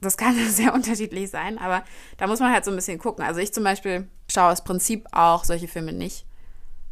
das 0.01 0.17
kann 0.17 0.35
sehr 0.49 0.73
unterschiedlich 0.73 1.29
sein, 1.29 1.57
aber 1.57 1.83
da 2.17 2.27
muss 2.27 2.39
man 2.39 2.51
halt 2.51 2.65
so 2.65 2.71
ein 2.71 2.75
bisschen 2.75 2.99
gucken. 2.99 3.23
Also 3.23 3.39
ich 3.39 3.53
zum 3.53 3.63
Beispiel 3.63 4.07
schaue 4.29 4.51
aus 4.51 4.63
Prinzip 4.63 5.07
auch 5.11 5.43
solche 5.43 5.67
Filme 5.67 5.93
nicht, 5.93 6.25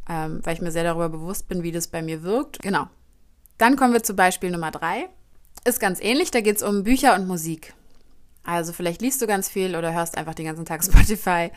ähm, 0.09 0.41
weil 0.43 0.55
ich 0.55 0.61
mir 0.61 0.71
sehr 0.71 0.83
darüber 0.83 1.09
bewusst 1.09 1.47
bin, 1.47 1.63
wie 1.63 1.71
das 1.71 1.87
bei 1.87 2.01
mir 2.01 2.23
wirkt. 2.23 2.59
Genau. 2.61 2.87
Dann 3.57 3.75
kommen 3.75 3.93
wir 3.93 4.03
zu 4.03 4.15
Beispiel 4.15 4.51
Nummer 4.51 4.71
drei. 4.71 5.09
Ist 5.65 5.79
ganz 5.79 5.99
ähnlich, 6.01 6.31
da 6.31 6.41
geht 6.41 6.57
es 6.57 6.63
um 6.63 6.83
Bücher 6.83 7.15
und 7.15 7.27
Musik. 7.27 7.73
Also 8.43 8.71
vielleicht 8.71 9.01
liest 9.01 9.21
du 9.21 9.27
ganz 9.27 9.49
viel 9.49 9.75
oder 9.75 9.93
hörst 9.93 10.17
einfach 10.17 10.35
den 10.35 10.45
ganzen 10.45 10.65
Tag 10.65 10.83
Spotify. 10.85 11.51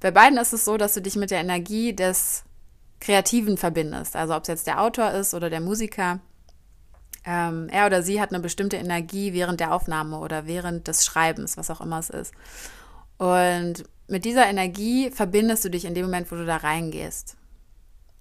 Bei 0.00 0.10
beiden 0.10 0.38
ist 0.38 0.52
es 0.52 0.64
so, 0.64 0.76
dass 0.76 0.94
du 0.94 1.00
dich 1.00 1.16
mit 1.16 1.30
der 1.30 1.40
Energie 1.40 1.94
des 1.94 2.44
Kreativen 3.00 3.56
verbindest. 3.56 4.16
Also 4.16 4.34
ob 4.34 4.42
es 4.42 4.48
jetzt 4.48 4.66
der 4.66 4.80
Autor 4.80 5.12
ist 5.12 5.34
oder 5.34 5.48
der 5.50 5.60
Musiker. 5.60 6.20
Ähm, 7.26 7.68
er 7.70 7.86
oder 7.86 8.02
sie 8.02 8.20
hat 8.20 8.30
eine 8.30 8.40
bestimmte 8.40 8.76
Energie 8.76 9.32
während 9.32 9.58
der 9.58 9.74
Aufnahme 9.74 10.18
oder 10.18 10.46
während 10.46 10.86
des 10.86 11.04
Schreibens, 11.04 11.56
was 11.56 11.70
auch 11.70 11.80
immer 11.80 11.98
es 11.98 12.08
ist. 12.08 12.32
Und 13.18 13.84
mit 14.06 14.24
dieser 14.24 14.46
Energie 14.46 15.10
verbindest 15.10 15.64
du 15.64 15.70
dich 15.70 15.84
in 15.84 15.94
dem 15.94 16.04
Moment, 16.04 16.30
wo 16.30 16.36
du 16.36 16.46
da 16.46 16.58
reingehst. 16.58 17.36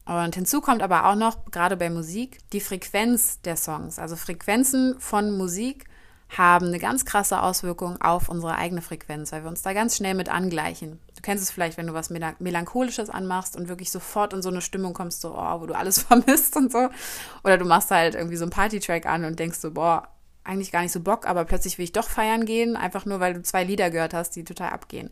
Und 0.05 0.35
hinzu 0.35 0.61
kommt 0.61 0.81
aber 0.81 1.07
auch 1.07 1.15
noch, 1.15 1.45
gerade 1.51 1.77
bei 1.77 1.89
Musik, 1.89 2.39
die 2.51 2.59
Frequenz 2.59 3.41
der 3.41 3.55
Songs. 3.55 3.99
Also 3.99 4.15
Frequenzen 4.15 4.99
von 4.99 5.35
Musik 5.35 5.85
haben 6.29 6.67
eine 6.67 6.79
ganz 6.79 7.05
krasse 7.05 7.41
Auswirkung 7.41 8.01
auf 8.01 8.29
unsere 8.29 8.55
eigene 8.55 8.81
Frequenz, 8.81 9.31
weil 9.31 9.43
wir 9.43 9.49
uns 9.49 9.61
da 9.61 9.73
ganz 9.73 9.97
schnell 9.97 10.15
mit 10.15 10.29
angleichen. 10.29 10.99
Du 11.25 11.31
kennst 11.31 11.43
es 11.43 11.49
vielleicht, 11.49 11.77
wenn 11.77 11.87
du 11.87 11.95
was 11.95 12.11
Melancholisches 12.11 13.09
anmachst 13.09 13.55
und 13.55 13.67
wirklich 13.67 13.89
sofort 13.89 14.31
in 14.33 14.43
so 14.43 14.49
eine 14.49 14.61
Stimmung 14.61 14.93
kommst, 14.93 15.21
so, 15.21 15.33
oh, 15.35 15.59
wo 15.59 15.65
du 15.65 15.73
alles 15.73 15.99
vermisst 16.03 16.55
und 16.55 16.71
so. 16.71 16.89
Oder 17.43 17.57
du 17.57 17.65
machst 17.65 17.89
halt 17.89 18.13
irgendwie 18.13 18.35
so 18.35 18.43
einen 18.43 18.51
Party-Track 18.51 19.07
an 19.07 19.25
und 19.25 19.39
denkst 19.39 19.57
so, 19.57 19.71
boah, 19.71 20.07
eigentlich 20.43 20.71
gar 20.71 20.83
nicht 20.83 20.91
so 20.91 20.99
Bock, 20.99 21.25
aber 21.27 21.43
plötzlich 21.45 21.79
will 21.79 21.85
ich 21.85 21.93
doch 21.93 22.07
feiern 22.07 22.45
gehen, 22.45 22.75
einfach 22.75 23.07
nur, 23.07 23.21
weil 23.21 23.33
du 23.33 23.41
zwei 23.41 23.63
Lieder 23.63 23.89
gehört 23.89 24.13
hast, 24.13 24.35
die 24.35 24.43
total 24.43 24.69
abgehen. 24.69 25.09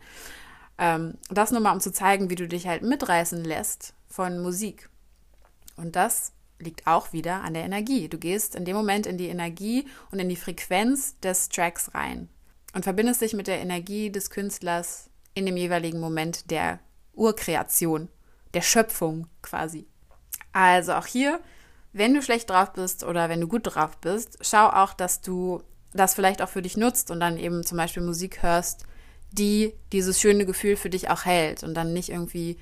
Ähm, 0.78 1.14
das 1.30 1.50
nur 1.50 1.60
mal, 1.60 1.72
um 1.72 1.80
zu 1.80 1.90
zeigen, 1.90 2.30
wie 2.30 2.36
du 2.36 2.46
dich 2.46 2.68
halt 2.68 2.82
mitreißen 2.82 3.42
lässt 3.42 3.94
von 4.06 4.40
Musik. 4.40 4.88
Und 5.74 5.96
das 5.96 6.30
liegt 6.60 6.86
auch 6.86 7.12
wieder 7.12 7.42
an 7.42 7.54
der 7.54 7.64
Energie. 7.64 8.08
Du 8.08 8.18
gehst 8.18 8.54
in 8.54 8.64
dem 8.64 8.76
Moment 8.76 9.08
in 9.08 9.18
die 9.18 9.30
Energie 9.30 9.88
und 10.12 10.20
in 10.20 10.28
die 10.28 10.36
Frequenz 10.36 11.18
des 11.18 11.48
Tracks 11.48 11.92
rein 11.92 12.28
und 12.72 12.84
verbindest 12.84 13.20
dich 13.20 13.34
mit 13.34 13.48
der 13.48 13.58
Energie 13.58 14.12
des 14.12 14.30
Künstlers 14.30 15.10
in 15.34 15.46
dem 15.46 15.56
jeweiligen 15.56 16.00
Moment 16.00 16.50
der 16.50 16.80
Urkreation, 17.12 18.08
der 18.54 18.62
Schöpfung 18.62 19.26
quasi. 19.42 19.86
Also 20.52 20.94
auch 20.94 21.06
hier, 21.06 21.40
wenn 21.92 22.14
du 22.14 22.22
schlecht 22.22 22.50
drauf 22.50 22.72
bist 22.72 23.04
oder 23.04 23.28
wenn 23.28 23.40
du 23.40 23.48
gut 23.48 23.62
drauf 23.64 23.98
bist, 23.98 24.38
schau 24.40 24.68
auch, 24.68 24.94
dass 24.94 25.20
du 25.20 25.62
das 25.92 26.14
vielleicht 26.14 26.42
auch 26.42 26.48
für 26.48 26.62
dich 26.62 26.76
nutzt 26.76 27.10
und 27.10 27.20
dann 27.20 27.38
eben 27.38 27.64
zum 27.64 27.78
Beispiel 27.78 28.02
Musik 28.02 28.42
hörst, 28.42 28.84
die 29.30 29.74
dieses 29.92 30.20
schöne 30.20 30.46
Gefühl 30.46 30.76
für 30.76 30.90
dich 30.90 31.10
auch 31.10 31.24
hält 31.24 31.62
und 31.62 31.74
dann 31.74 31.92
nicht 31.92 32.08
irgendwie 32.08 32.58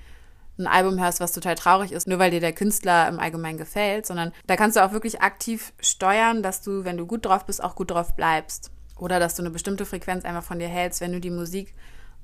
ein 0.59 0.67
Album 0.67 1.01
hörst, 1.01 1.21
was 1.21 1.33
total 1.33 1.55
traurig 1.55 1.93
ist, 1.93 2.07
nur 2.07 2.19
weil 2.19 2.31
dir 2.31 2.41
der 2.41 2.53
Künstler 2.53 3.09
im 3.09 3.19
Allgemeinen 3.19 3.59
gefällt, 3.59 4.07
sondern 4.07 4.33
da 4.47 4.57
kannst 4.57 4.77
du 4.77 4.85
auch 4.85 4.93
wirklich 4.93 5.23
aktiv 5.23 5.73
steuern, 5.81 6.43
dass 6.43 6.63
du, 6.63 6.85
wenn 6.85 6.99
du 6.99 7.07
gut 7.07 7.25
drauf 7.25 7.47
bist, 7.47 7.63
auch 7.63 7.75
gut 7.75 7.91
drauf 7.91 8.15
bleibst. 8.15 8.71
Oder 8.97 9.19
dass 9.19 9.35
du 9.35 9.43
eine 9.43 9.51
bestimmte 9.51 9.87
Frequenz 9.87 10.25
einfach 10.25 10.45
von 10.45 10.59
dir 10.59 10.69
hältst, 10.69 11.01
wenn 11.01 11.13
du 11.13 11.21
die 11.21 11.31
Musik 11.31 11.75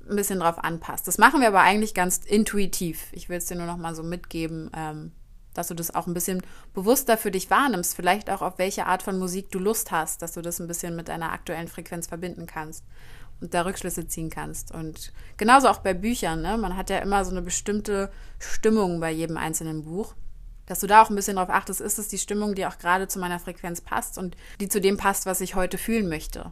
ein 0.09 0.15
bisschen 0.15 0.39
drauf 0.39 0.57
anpasst. 0.63 1.07
Das 1.07 1.17
machen 1.17 1.41
wir 1.41 1.47
aber 1.47 1.61
eigentlich 1.61 1.93
ganz 1.93 2.17
intuitiv. 2.25 3.07
Ich 3.11 3.29
will 3.29 3.37
es 3.37 3.45
dir 3.45 3.55
nur 3.55 3.67
noch 3.67 3.77
mal 3.77 3.95
so 3.95 4.03
mitgeben, 4.03 4.71
ähm, 4.75 5.11
dass 5.53 5.67
du 5.67 5.73
das 5.73 5.93
auch 5.93 6.07
ein 6.07 6.13
bisschen 6.13 6.41
bewusster 6.73 7.17
für 7.17 7.31
dich 7.31 7.49
wahrnimmst. 7.49 7.95
Vielleicht 7.95 8.29
auch 8.29 8.41
auf 8.41 8.57
welche 8.57 8.85
Art 8.85 9.03
von 9.03 9.17
Musik 9.17 9.51
du 9.51 9.59
Lust 9.59 9.91
hast, 9.91 10.21
dass 10.21 10.33
du 10.33 10.41
das 10.41 10.59
ein 10.59 10.67
bisschen 10.67 10.95
mit 10.95 11.07
deiner 11.07 11.31
aktuellen 11.31 11.67
Frequenz 11.67 12.07
verbinden 12.07 12.45
kannst 12.45 12.83
und 13.41 13.53
da 13.53 13.61
Rückschlüsse 13.61 14.07
ziehen 14.07 14.29
kannst. 14.29 14.73
Und 14.73 15.11
genauso 15.37 15.69
auch 15.69 15.79
bei 15.79 15.93
Büchern. 15.93 16.41
Ne? 16.41 16.57
Man 16.57 16.75
hat 16.75 16.89
ja 16.89 16.99
immer 16.99 17.23
so 17.25 17.31
eine 17.31 17.41
bestimmte 17.41 18.11
Stimmung 18.39 18.99
bei 18.99 19.11
jedem 19.11 19.37
einzelnen 19.37 19.83
Buch. 19.83 20.15
Dass 20.65 20.81
du 20.81 20.87
da 20.87 21.01
auch 21.01 21.09
ein 21.09 21.15
bisschen 21.15 21.37
drauf 21.37 21.49
achtest, 21.49 21.81
ist 21.81 21.97
es 21.97 22.09
die 22.09 22.19
Stimmung, 22.19 22.53
die 22.53 22.67
auch 22.67 22.77
gerade 22.77 23.07
zu 23.07 23.17
meiner 23.17 23.39
Frequenz 23.39 23.81
passt 23.81 24.19
und 24.19 24.37
die 24.59 24.69
zu 24.69 24.79
dem 24.79 24.97
passt, 24.97 25.25
was 25.25 25.41
ich 25.41 25.55
heute 25.55 25.79
fühlen 25.79 26.07
möchte. 26.09 26.51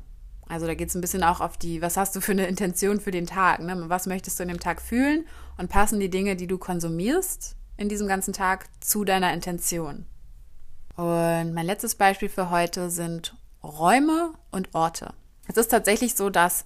Also 0.50 0.66
da 0.66 0.75
geht 0.75 0.89
es 0.89 0.96
ein 0.96 1.01
bisschen 1.01 1.24
auch 1.24 1.42
auf 1.42 1.58
die, 1.58 1.82
was 1.82 1.98
hast 1.98 2.16
du 2.16 2.22
für 2.22 2.32
eine 2.32 2.48
Intention 2.48 3.00
für 3.00 3.12
den 3.12 3.25
Tag? 3.25 3.60
Ne? 3.60 3.86
Was 3.88 4.06
möchtest 4.06 4.39
du 4.39 4.44
in 4.44 4.50
dem 4.50 4.60
Tag 4.60 4.82
fühlen? 4.82 5.25
Und 5.58 5.70
passen 5.70 6.00
die 6.00 6.10
Dinge, 6.10 6.36
die 6.36 6.48
du 6.48 6.58
konsumierst 6.58 7.56
in 7.77 7.89
diesem 7.89 8.08
ganzen 8.08 8.34
Tag, 8.34 8.68
zu 8.80 9.04
deiner 9.04 9.34
Intention? 9.34 10.06
Und 10.96 11.54
mein 11.54 11.66
letztes 11.66 11.96
Beispiel 11.96 12.30
für 12.30 12.50
heute 12.50 12.89
sind 12.89 13.36
Räume 13.63 14.34
und 14.51 14.74
Orte. 14.74 15.13
Es 15.48 15.58
ist 15.58 15.70
tatsächlich 15.70 16.16
so, 16.16 16.30
dass 16.30 16.66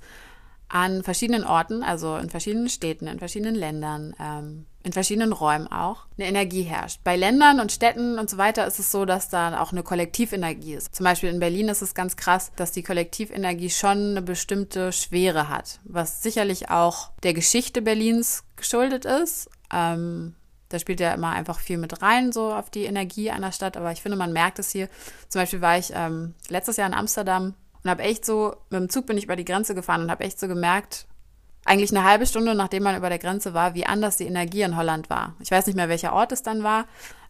an 0.72 1.04
verschiedenen 1.04 1.44
Orten, 1.44 1.84
also 1.84 2.16
in 2.16 2.30
verschiedenen 2.30 2.70
Städten, 2.70 3.08
in 3.08 3.20
verschiedenen 3.20 3.56
Ländern, 3.56 4.16
ähm, 4.20 4.66
in 4.84 4.94
verschiedenen 4.94 5.34
Räumen 5.34 5.68
auch, 5.68 6.06
eine 6.18 6.28
Energie 6.28 6.64
herrscht. 6.64 7.02
Bei 7.04 7.18
Ländern 7.18 7.60
und 7.60 7.74
Städten 7.74 8.18
und 8.18 8.30
so 8.30 8.38
weiter 8.38 8.66
ist 8.66 8.80
es 8.80 8.90
so, 8.90 9.04
dass 9.04 9.28
da 9.28 9.62
auch 9.62 9.74
eine 9.74 9.84
Kollektivenergie 9.84 10.76
ist. 10.76 10.96
Zum 10.96 11.04
Beispiel 11.04 11.30
in 11.30 11.40
Berlin 11.40 11.68
ist 11.68 11.82
es 11.82 11.94
ganz 11.94 12.16
krass, 12.16 12.54
dass 12.56 12.72
die 12.72 12.84
Kollektivenergie 12.84 13.70
schon 13.70 14.12
eine 14.12 14.22
bestimmte 14.22 14.94
Schwere 14.94 15.50
hat, 15.50 15.82
was 15.84 16.24
sicherlich 16.24 16.70
auch 16.70 17.12
der 17.24 17.34
Geschichte 17.34 17.82
Berlins 17.82 18.46
geschuldet 18.56 19.04
ist. 19.04 19.50
Ähm, 19.74 20.36
da 20.70 20.80
spielt 20.80 21.02
ja 21.02 21.14
immer 21.14 21.32
einfach 21.32 21.60
viel 21.60 21.78
mit 21.78 22.02
rein, 22.02 22.32
so 22.32 22.54
auf 22.54 22.70
die 22.70 22.86
Energie 22.86 23.30
einer 23.30 23.52
Stadt. 23.52 23.76
Aber 23.76 23.92
ich 23.92 24.02
finde, 24.02 24.18
man 24.18 24.32
merkt 24.32 24.58
es 24.58 24.72
hier. 24.72 24.88
Zum 25.28 25.42
Beispiel 25.42 25.60
war 25.60 25.78
ich 25.78 25.92
ähm, 25.94 26.34
letztes 26.48 26.78
Jahr 26.78 26.88
in 26.88 26.94
Amsterdam 26.94 27.56
und 27.84 27.90
habe 27.90 28.04
echt 28.04 28.26
so, 28.26 28.56
mit 28.70 28.80
dem 28.80 28.90
Zug 28.90 29.06
bin 29.06 29.18
ich 29.18 29.26
über 29.26 29.36
die 29.36 29.46
Grenze 29.46 29.76
gefahren 29.76 30.02
und 30.04 30.12
habe 30.12 30.24
echt 30.24 30.40
so 30.40 30.48
gemerkt, 30.48 31.08
eigentlich 31.66 31.92
eine 31.92 32.04
halbe 32.04 32.26
Stunde 32.26 32.56
nachdem 32.56 32.84
man 32.84 32.98
über 32.98 33.10
der 33.10 33.20
Grenze 33.20 33.54
war, 33.54 33.76
wie 33.76 33.86
anders 33.86 34.18
die 34.18 34.26
Energie 34.26 34.62
in 34.62 34.78
Holland 34.78 35.10
war. 35.10 35.36
Ich 35.40 35.52
weiß 35.52 35.68
nicht 35.68 35.76
mehr, 35.76 35.90
welcher 35.90 36.14
Ort 36.14 36.32
es 36.32 36.44
dann 36.44 36.64
war. 36.64 36.86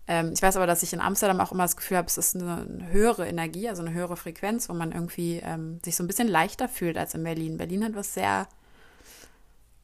Ähm, 0.08 0.32
ich 0.34 0.42
weiß 0.42 0.56
aber, 0.56 0.68
dass 0.68 0.84
ich 0.84 0.94
in 0.94 1.02
Amsterdam 1.02 1.40
auch 1.40 1.52
immer 1.52 1.64
das 1.64 1.78
Gefühl 1.78 1.98
habe, 1.98 2.08
es 2.08 2.18
ist 2.18 2.36
eine, 2.36 2.88
höhere 2.92 3.28
Energie, 3.28 3.70
also 3.70 3.82
eine 3.82 3.94
höhere 3.94 4.18
Frequenz, 4.18 4.70
wo 4.70 4.74
man 4.74 4.92
irgendwie 4.92 5.42
ähm, 5.44 5.80
sich 5.84 5.96
so 5.96 6.04
ein 6.04 6.08
bisschen 6.08 6.28
leichter 6.28 6.68
fühlt 6.68 6.98
als 6.98 7.14
in 7.14 7.24
Berlin. 7.24 7.58
Berlin 7.58 7.84
hat 7.84 7.96
was 7.96 8.14
sehr, 8.14 8.48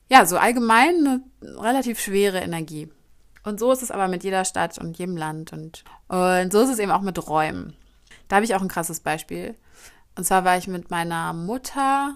ja, 0.09 0.25
so 0.25 0.37
allgemein 0.37 0.95
eine 1.41 1.61
relativ 1.61 1.99
schwere 1.99 2.39
Energie. 2.39 2.89
Und 3.43 3.59
so 3.59 3.71
ist 3.71 3.83
es 3.83 3.91
aber 3.91 4.07
mit 4.07 4.23
jeder 4.23 4.43
Stadt 4.43 4.77
und 4.77 4.97
jedem 4.97 5.15
Land 5.15 5.53
und, 5.53 5.83
und 6.07 6.51
so 6.51 6.61
ist 6.61 6.69
es 6.69 6.79
eben 6.79 6.91
auch 6.91 7.01
mit 7.01 7.27
Räumen. 7.27 7.75
Da 8.27 8.37
habe 8.37 8.45
ich 8.45 8.55
auch 8.55 8.61
ein 8.61 8.67
krasses 8.67 8.99
Beispiel. 8.99 9.55
Und 10.17 10.23
zwar 10.23 10.43
war 10.43 10.57
ich 10.57 10.67
mit 10.67 10.89
meiner 10.89 11.31
Mutter, 11.31 12.15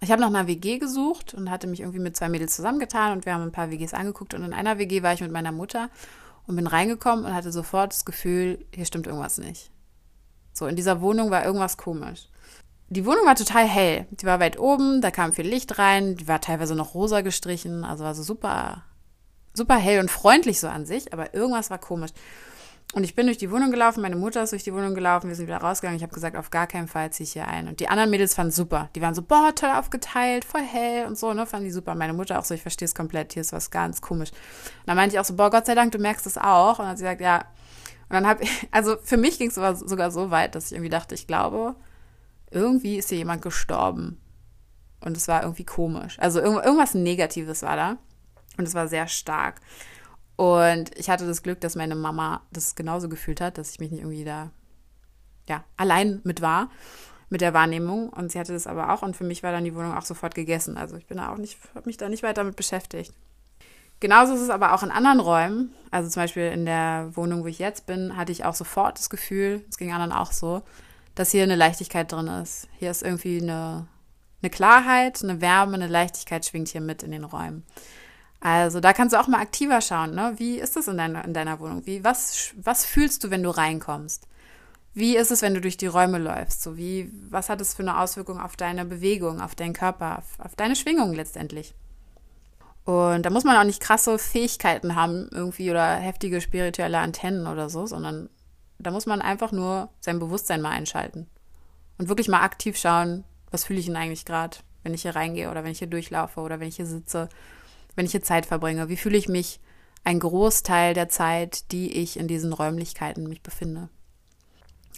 ich 0.00 0.12
habe 0.12 0.20
nach 0.20 0.28
einer 0.28 0.46
WG 0.46 0.78
gesucht 0.78 1.34
und 1.34 1.50
hatte 1.50 1.66
mich 1.66 1.80
irgendwie 1.80 1.98
mit 1.98 2.16
zwei 2.16 2.28
Mädels 2.28 2.54
zusammengetan 2.54 3.12
und 3.12 3.26
wir 3.26 3.34
haben 3.34 3.42
ein 3.42 3.52
paar 3.52 3.70
WGs 3.70 3.94
angeguckt 3.94 4.32
und 4.32 4.44
in 4.44 4.52
einer 4.52 4.78
WG 4.78 5.02
war 5.02 5.12
ich 5.12 5.20
mit 5.20 5.32
meiner 5.32 5.50
Mutter 5.50 5.90
und 6.46 6.54
bin 6.54 6.68
reingekommen 6.68 7.24
und 7.24 7.34
hatte 7.34 7.50
sofort 7.50 7.92
das 7.92 8.04
Gefühl, 8.04 8.64
hier 8.72 8.84
stimmt 8.84 9.08
irgendwas 9.08 9.38
nicht. 9.38 9.70
So, 10.52 10.66
in 10.66 10.76
dieser 10.76 11.00
Wohnung 11.00 11.30
war 11.30 11.44
irgendwas 11.44 11.76
komisch. 11.76 12.28
Die 12.90 13.06
Wohnung 13.06 13.26
war 13.26 13.34
total 13.34 13.66
hell. 13.66 14.06
Die 14.10 14.26
war 14.26 14.38
weit 14.38 14.58
oben, 14.58 15.00
da 15.00 15.10
kam 15.10 15.32
viel 15.32 15.46
Licht 15.46 15.78
rein, 15.78 16.14
die 16.16 16.28
war 16.28 16.40
teilweise 16.40 16.76
noch 16.76 16.94
rosa 16.94 17.22
gestrichen, 17.22 17.84
also 17.84 18.04
war 18.04 18.14
so 18.14 18.22
super, 18.22 18.82
super 19.52 19.76
hell 19.76 19.98
und 19.98 20.10
freundlich 20.10 20.60
so 20.60 20.68
an 20.68 20.86
sich, 20.86 21.12
aber 21.12 21.34
irgendwas 21.34 21.70
war 21.70 21.78
komisch. 21.78 22.12
Und 22.92 23.04
ich 23.04 23.14
bin 23.14 23.24
durch 23.24 23.38
die 23.38 23.50
Wohnung 23.50 23.70
gelaufen, 23.70 24.02
meine 24.02 24.16
Mutter 24.16 24.42
ist 24.42 24.52
durch 24.52 24.64
die 24.64 24.74
Wohnung 24.74 24.94
gelaufen, 24.94 25.28
wir 25.28 25.34
sind 25.34 25.46
wieder 25.46 25.58
rausgegangen. 25.58 25.96
Ich 25.96 26.02
habe 26.02 26.12
gesagt, 26.12 26.36
auf 26.36 26.50
gar 26.50 26.66
keinen 26.66 26.88
Fall 26.88 27.10
ziehe 27.10 27.24
ich 27.24 27.32
hier 27.32 27.48
ein. 27.48 27.66
Und 27.66 27.80
die 27.80 27.88
anderen 27.88 28.10
Mädels 28.10 28.34
fanden 28.34 28.52
super. 28.52 28.90
Die 28.94 29.00
waren 29.00 29.14
so, 29.14 29.22
boah, 29.22 29.54
toll 29.54 29.70
aufgeteilt, 29.70 30.44
voll 30.44 30.60
hell 30.60 31.06
und 31.06 31.16
so, 31.16 31.32
ne? 31.32 31.46
Fanden 31.46 31.64
die 31.64 31.72
super. 31.72 31.94
Meine 31.94 32.12
Mutter 32.12 32.38
auch 32.38 32.44
so, 32.44 32.52
ich 32.52 32.60
verstehe 32.60 32.84
es 32.84 32.94
komplett, 32.94 33.32
hier 33.32 33.40
ist 33.40 33.54
was 33.54 33.70
ganz 33.70 34.02
komisch. 34.02 34.30
Und 34.30 34.86
dann 34.86 34.96
meinte 34.96 35.16
ich 35.16 35.20
auch 35.20 35.24
so, 35.24 35.34
boah, 35.34 35.48
Gott 35.48 35.64
sei 35.64 35.74
Dank, 35.74 35.92
du 35.92 35.98
merkst 35.98 36.26
es 36.26 36.36
auch. 36.36 36.78
Und 36.78 36.80
dann 36.80 36.88
hat 36.88 36.98
sie 36.98 37.04
gesagt, 37.04 37.22
ja. 37.22 37.38
Und 38.10 38.14
dann 38.14 38.26
habe 38.26 38.44
ich, 38.44 38.68
also 38.70 38.96
für 39.02 39.16
mich 39.16 39.38
ging 39.38 39.48
es 39.48 39.54
sogar 39.54 40.10
so 40.10 40.30
weit, 40.30 40.54
dass 40.54 40.66
ich 40.66 40.72
irgendwie 40.72 40.90
dachte, 40.90 41.14
ich 41.14 41.26
glaube, 41.26 41.74
irgendwie 42.50 42.98
ist 42.98 43.08
hier 43.08 43.18
jemand 43.18 43.40
gestorben. 43.40 44.20
Und 45.00 45.16
es 45.16 45.28
war 45.28 45.42
irgendwie 45.42 45.64
komisch. 45.64 46.18
Also 46.18 46.40
irgendwas 46.40 46.92
Negatives 46.92 47.62
war 47.62 47.76
da. 47.76 47.96
Und 48.58 48.68
es 48.68 48.74
war 48.74 48.86
sehr 48.86 49.08
stark. 49.08 49.60
Und 50.36 50.96
ich 50.98 51.10
hatte 51.10 51.26
das 51.26 51.42
Glück, 51.42 51.60
dass 51.60 51.76
meine 51.76 51.94
Mama 51.94 52.42
das 52.52 52.74
genauso 52.74 53.08
gefühlt 53.08 53.40
hat, 53.40 53.58
dass 53.58 53.70
ich 53.70 53.80
mich 53.80 53.90
nicht 53.90 54.00
irgendwie 54.00 54.24
da 54.24 54.50
ja, 55.48 55.64
allein 55.76 56.20
mit 56.24 56.40
war, 56.40 56.70
mit 57.28 57.40
der 57.40 57.54
Wahrnehmung. 57.54 58.08
Und 58.08 58.32
sie 58.32 58.38
hatte 58.38 58.52
das 58.52 58.66
aber 58.66 58.92
auch. 58.92 59.02
Und 59.02 59.16
für 59.16 59.24
mich 59.24 59.42
war 59.42 59.52
dann 59.52 59.64
die 59.64 59.74
Wohnung 59.74 59.94
auch 59.94 60.04
sofort 60.04 60.34
gegessen. 60.34 60.76
Also 60.76 60.96
ich 60.96 61.06
bin 61.06 61.18
da 61.18 61.32
auch 61.32 61.38
nicht, 61.38 61.58
habe 61.74 61.86
mich 61.86 61.96
da 61.96 62.08
nicht 62.08 62.22
weiter 62.22 62.42
damit 62.42 62.56
beschäftigt. 62.56 63.12
Genauso 64.00 64.34
ist 64.34 64.40
es 64.40 64.50
aber 64.50 64.74
auch 64.74 64.82
in 64.82 64.90
anderen 64.90 65.20
Räumen. 65.20 65.72
Also 65.90 66.08
zum 66.10 66.22
Beispiel 66.22 66.50
in 66.50 66.66
der 66.66 67.10
Wohnung, 67.14 67.44
wo 67.44 67.46
ich 67.46 67.60
jetzt 67.60 67.86
bin, 67.86 68.16
hatte 68.16 68.32
ich 68.32 68.44
auch 68.44 68.54
sofort 68.54 68.98
das 68.98 69.10
Gefühl, 69.10 69.64
es 69.68 69.78
ging 69.78 69.92
anderen 69.92 70.12
auch 70.12 70.32
so, 70.32 70.62
dass 71.14 71.30
hier 71.30 71.44
eine 71.44 71.54
Leichtigkeit 71.54 72.10
drin 72.10 72.26
ist. 72.26 72.68
Hier 72.78 72.90
ist 72.90 73.02
irgendwie 73.02 73.40
eine, 73.40 73.86
eine 74.42 74.50
Klarheit, 74.50 75.22
eine 75.22 75.40
Wärme, 75.40 75.74
eine 75.74 75.86
Leichtigkeit 75.86 76.44
schwingt 76.44 76.68
hier 76.68 76.80
mit 76.80 77.04
in 77.04 77.12
den 77.12 77.22
Räumen. 77.22 77.64
Also 78.44 78.80
da 78.80 78.92
kannst 78.92 79.14
du 79.14 79.20
auch 79.20 79.28
mal 79.28 79.40
aktiver 79.40 79.80
schauen. 79.80 80.16
Ne? 80.16 80.34
Wie 80.36 80.58
ist 80.58 80.76
es 80.76 80.88
in 80.88 80.96
deiner, 80.96 81.24
in 81.24 81.32
deiner 81.32 81.60
Wohnung? 81.60 81.86
Wie, 81.86 82.02
was, 82.02 82.50
was 82.56 82.84
fühlst 82.84 83.22
du, 83.22 83.30
wenn 83.30 83.44
du 83.44 83.50
reinkommst? 83.50 84.26
Wie 84.94 85.16
ist 85.16 85.30
es, 85.30 85.42
wenn 85.42 85.54
du 85.54 85.60
durch 85.60 85.76
die 85.76 85.86
Räume 85.86 86.18
läufst? 86.18 86.60
So 86.60 86.76
wie, 86.76 87.08
was 87.30 87.48
hat 87.48 87.60
es 87.60 87.74
für 87.74 87.82
eine 87.82 88.00
Auswirkung 88.00 88.40
auf 88.40 88.56
deine 88.56 88.84
Bewegung, 88.84 89.40
auf 89.40 89.54
deinen 89.54 89.74
Körper, 89.74 90.18
auf, 90.18 90.44
auf 90.44 90.56
deine 90.56 90.74
Schwingung 90.74 91.12
letztendlich? 91.12 91.72
Und 92.84 93.22
da 93.22 93.30
muss 93.30 93.44
man 93.44 93.56
auch 93.56 93.64
nicht 93.64 93.80
krasse 93.80 94.18
Fähigkeiten 94.18 94.96
haben, 94.96 95.28
irgendwie 95.30 95.70
oder 95.70 95.94
heftige 95.94 96.40
spirituelle 96.40 96.98
Antennen 96.98 97.46
oder 97.46 97.70
so, 97.70 97.86
sondern 97.86 98.28
da 98.80 98.90
muss 98.90 99.06
man 99.06 99.22
einfach 99.22 99.52
nur 99.52 99.88
sein 100.00 100.18
Bewusstsein 100.18 100.60
mal 100.60 100.70
einschalten. 100.70 101.28
Und 101.96 102.08
wirklich 102.08 102.26
mal 102.26 102.42
aktiv 102.42 102.76
schauen, 102.76 103.22
was 103.52 103.64
fühle 103.64 103.78
ich 103.78 103.86
denn 103.86 103.96
eigentlich 103.96 104.24
gerade, 104.24 104.58
wenn 104.82 104.94
ich 104.94 105.02
hier 105.02 105.14
reingehe 105.14 105.48
oder 105.48 105.62
wenn 105.62 105.70
ich 105.70 105.78
hier 105.78 105.86
durchlaufe 105.86 106.40
oder 106.40 106.58
wenn 106.58 106.66
ich 106.66 106.76
hier 106.76 106.86
sitze 106.86 107.28
wenn 107.94 108.06
ich 108.06 108.12
hier 108.12 108.22
Zeit 108.22 108.46
verbringe? 108.46 108.88
Wie 108.88 108.96
fühle 108.96 109.18
ich 109.18 109.28
mich 109.28 109.60
ein 110.04 110.18
Großteil 110.18 110.94
der 110.94 111.08
Zeit, 111.08 111.70
die 111.72 111.92
ich 111.92 112.18
in 112.18 112.28
diesen 112.28 112.52
Räumlichkeiten 112.52 113.28
mich 113.28 113.42
befinde? 113.42 113.88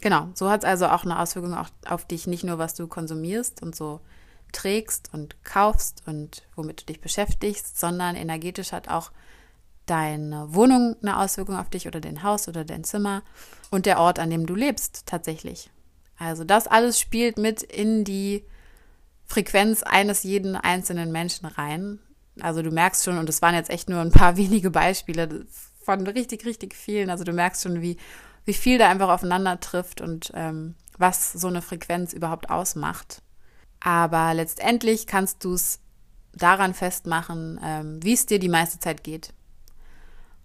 Genau, 0.01 0.29
so 0.33 0.49
hat 0.49 0.63
es 0.63 0.69
also 0.69 0.87
auch 0.87 1.03
eine 1.03 1.19
Auswirkung 1.19 1.53
auch 1.53 1.69
auf 1.87 2.05
dich, 2.05 2.27
nicht 2.27 2.43
nur 2.43 2.57
was 2.57 2.73
du 2.73 2.87
konsumierst 2.87 3.61
und 3.61 3.75
so 3.75 4.01
trägst 4.51 5.09
und 5.13 5.43
kaufst 5.43 6.03
und 6.05 6.43
womit 6.55 6.81
du 6.81 6.85
dich 6.85 7.01
beschäftigst, 7.01 7.79
sondern 7.79 8.15
energetisch 8.15 8.71
hat 8.71 8.87
auch 8.89 9.11
deine 9.85 10.53
Wohnung 10.53 10.95
eine 11.01 11.19
Auswirkung 11.19 11.57
auf 11.57 11.69
dich 11.69 11.87
oder 11.87 11.99
dein 11.99 12.23
Haus 12.23 12.47
oder 12.47 12.65
dein 12.65 12.83
Zimmer 12.83 13.23
und 13.69 13.85
der 13.85 13.99
Ort, 13.99 14.19
an 14.19 14.29
dem 14.29 14.45
du 14.45 14.55
lebst 14.55 15.05
tatsächlich. 15.05 15.69
Also 16.17 16.43
das 16.43 16.67
alles 16.67 16.99
spielt 16.99 17.37
mit 17.37 17.61
in 17.61 18.03
die 18.03 18.45
Frequenz 19.25 19.83
eines 19.83 20.23
jeden 20.23 20.55
einzelnen 20.55 21.11
Menschen 21.11 21.45
rein 21.45 21.99
also 22.41 22.61
du 22.61 22.71
merkst 22.71 23.03
schon, 23.03 23.17
und 23.17 23.29
es 23.29 23.41
waren 23.41 23.55
jetzt 23.55 23.69
echt 23.69 23.89
nur 23.89 24.01
ein 24.01 24.11
paar 24.11 24.37
wenige 24.37 24.71
Beispiele 24.71 25.45
von 25.83 26.05
richtig, 26.07 26.45
richtig 26.45 26.75
vielen. 26.75 27.09
Also 27.09 27.23
du 27.23 27.33
merkst 27.33 27.63
schon, 27.63 27.81
wie, 27.81 27.97
wie 28.45 28.53
viel 28.53 28.77
da 28.77 28.89
einfach 28.89 29.09
aufeinander 29.09 29.59
trifft 29.59 30.01
und 30.01 30.31
ähm, 30.33 30.75
was 30.97 31.33
so 31.33 31.47
eine 31.47 31.61
Frequenz 31.61 32.13
überhaupt 32.13 32.49
ausmacht. 32.49 33.21
Aber 33.79 34.33
letztendlich 34.33 35.05
kannst 35.07 35.43
du 35.43 35.53
es 35.53 35.79
daran 36.33 36.73
festmachen, 36.73 37.59
ähm, 37.63 37.99
wie 38.03 38.13
es 38.13 38.25
dir 38.25 38.39
die 38.39 38.49
meiste 38.49 38.79
Zeit 38.79 39.03
geht. 39.03 39.33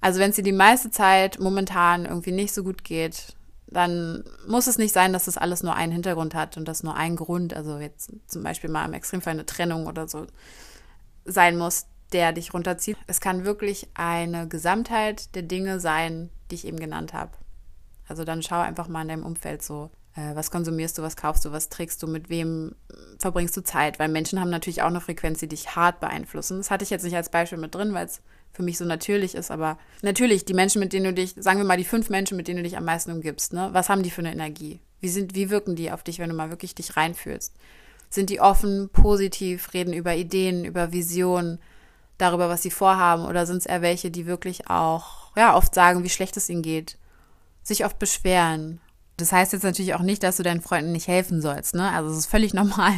Also 0.00 0.20
wenn 0.20 0.30
es 0.30 0.36
dir 0.36 0.42
die 0.42 0.52
meiste 0.52 0.90
Zeit 0.90 1.40
momentan 1.40 2.04
irgendwie 2.04 2.32
nicht 2.32 2.54
so 2.54 2.62
gut 2.62 2.84
geht, 2.84 3.34
dann 3.66 4.24
muss 4.46 4.66
es 4.66 4.78
nicht 4.78 4.92
sein, 4.92 5.12
dass 5.12 5.26
das 5.26 5.38
alles 5.38 5.62
nur 5.62 5.74
einen 5.74 5.92
Hintergrund 5.92 6.34
hat 6.34 6.56
und 6.56 6.66
das 6.66 6.82
nur 6.82 6.96
einen 6.96 7.16
Grund, 7.16 7.54
also 7.54 7.78
jetzt 7.78 8.12
zum 8.26 8.42
Beispiel 8.42 8.70
mal 8.70 8.84
im 8.84 8.94
Extremfall 8.94 9.34
eine 9.34 9.46
Trennung 9.46 9.86
oder 9.86 10.08
so, 10.08 10.26
sein 11.24 11.56
muss, 11.56 11.86
der 12.12 12.32
dich 12.32 12.52
runterzieht. 12.54 12.96
Es 13.06 13.20
kann 13.20 13.44
wirklich 13.44 13.88
eine 13.94 14.48
Gesamtheit 14.48 15.34
der 15.34 15.42
Dinge 15.42 15.80
sein, 15.80 16.30
die 16.50 16.56
ich 16.56 16.66
eben 16.66 16.80
genannt 16.80 17.12
habe. 17.12 17.32
Also 18.08 18.24
dann 18.24 18.42
schau 18.42 18.60
einfach 18.60 18.88
mal 18.88 19.02
in 19.02 19.08
deinem 19.08 19.24
Umfeld 19.24 19.62
so, 19.62 19.90
äh, 20.16 20.34
was 20.34 20.50
konsumierst 20.50 20.98
du, 20.98 21.02
was 21.02 21.16
kaufst 21.16 21.44
du, 21.44 21.52
was 21.52 21.68
trägst 21.68 22.02
du, 22.02 22.08
mit 22.08 22.28
wem 22.28 22.74
verbringst 23.18 23.56
du 23.56 23.62
Zeit, 23.62 23.98
weil 23.98 24.08
Menschen 24.08 24.40
haben 24.40 24.50
natürlich 24.50 24.82
auch 24.82 24.88
eine 24.88 25.00
Frequenz, 25.00 25.38
die 25.38 25.48
dich 25.48 25.76
hart 25.76 26.00
beeinflussen. 26.00 26.58
Das 26.58 26.70
hatte 26.70 26.82
ich 26.82 26.90
jetzt 26.90 27.04
nicht 27.04 27.16
als 27.16 27.30
Beispiel 27.30 27.58
mit 27.58 27.74
drin, 27.74 27.94
weil 27.94 28.06
es 28.06 28.20
für 28.52 28.62
mich 28.64 28.78
so 28.78 28.84
natürlich 28.84 29.36
ist, 29.36 29.52
aber 29.52 29.78
natürlich, 30.02 30.44
die 30.44 30.54
Menschen, 30.54 30.80
mit 30.80 30.92
denen 30.92 31.04
du 31.04 31.12
dich, 31.14 31.34
sagen 31.38 31.58
wir 31.58 31.64
mal, 31.64 31.76
die 31.76 31.84
fünf 31.84 32.10
Menschen, 32.10 32.36
mit 32.36 32.48
denen 32.48 32.58
du 32.58 32.62
dich 32.64 32.76
am 32.76 32.84
meisten 32.84 33.12
umgibst, 33.12 33.52
ne, 33.52 33.68
was 33.72 33.88
haben 33.88 34.02
die 34.02 34.10
für 34.10 34.22
eine 34.22 34.32
Energie? 34.32 34.80
Wie 35.00 35.08
sind, 35.08 35.36
wie 35.36 35.50
wirken 35.50 35.76
die 35.76 35.92
auf 35.92 36.02
dich, 36.02 36.18
wenn 36.18 36.28
du 36.28 36.34
mal 36.34 36.50
wirklich 36.50 36.74
dich 36.74 36.96
reinfühlst? 36.96 37.54
Sind 38.10 38.28
die 38.28 38.40
offen, 38.40 38.90
positiv, 38.92 39.72
reden 39.72 39.94
über 39.94 40.14
Ideen, 40.14 40.64
über 40.64 40.92
Visionen, 40.92 41.60
darüber, 42.20 42.48
was 42.48 42.62
sie 42.62 42.70
vorhaben? 42.70 43.24
Oder 43.24 43.46
sind 43.46 43.58
es 43.58 43.66
eher 43.66 43.82
welche, 43.82 44.10
die 44.10 44.26
wirklich 44.26 44.68
auch, 44.68 45.34
ja, 45.36 45.56
oft 45.56 45.74
sagen, 45.74 46.04
wie 46.04 46.10
schlecht 46.10 46.36
es 46.36 46.48
ihnen 46.48 46.62
geht, 46.62 46.98
sich 47.62 47.84
oft 47.84 47.98
beschweren? 47.98 48.80
Das 49.16 49.32
heißt 49.32 49.52
jetzt 49.52 49.64
natürlich 49.64 49.94
auch 49.94 50.02
nicht, 50.02 50.22
dass 50.22 50.38
du 50.38 50.42
deinen 50.42 50.62
Freunden 50.62 50.92
nicht 50.92 51.06
helfen 51.06 51.42
sollst, 51.42 51.74
ne? 51.74 51.90
Also 51.92 52.10
es 52.10 52.18
ist 52.18 52.26
völlig 52.26 52.54
normal, 52.54 52.92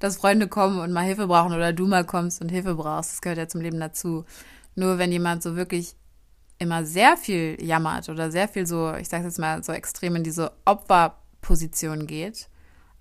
dass 0.00 0.16
Freunde 0.16 0.48
kommen 0.48 0.78
und 0.78 0.92
mal 0.92 1.04
Hilfe 1.04 1.26
brauchen 1.26 1.52
oder 1.52 1.72
du 1.72 1.86
mal 1.86 2.04
kommst 2.04 2.40
und 2.40 2.50
Hilfe 2.50 2.74
brauchst. 2.74 3.12
Das 3.12 3.20
gehört 3.20 3.38
ja 3.38 3.48
zum 3.48 3.60
Leben 3.60 3.80
dazu. 3.80 4.24
Nur 4.74 4.98
wenn 4.98 5.12
jemand 5.12 5.42
so 5.42 5.56
wirklich 5.56 5.96
immer 6.58 6.84
sehr 6.84 7.16
viel 7.16 7.56
jammert 7.60 8.08
oder 8.08 8.30
sehr 8.30 8.48
viel 8.48 8.66
so, 8.66 8.94
ich 8.94 9.08
sage 9.08 9.24
jetzt 9.24 9.38
mal 9.38 9.62
so 9.62 9.72
extrem 9.72 10.16
in 10.16 10.24
diese 10.24 10.52
Opferposition 10.64 12.06
geht, 12.06 12.48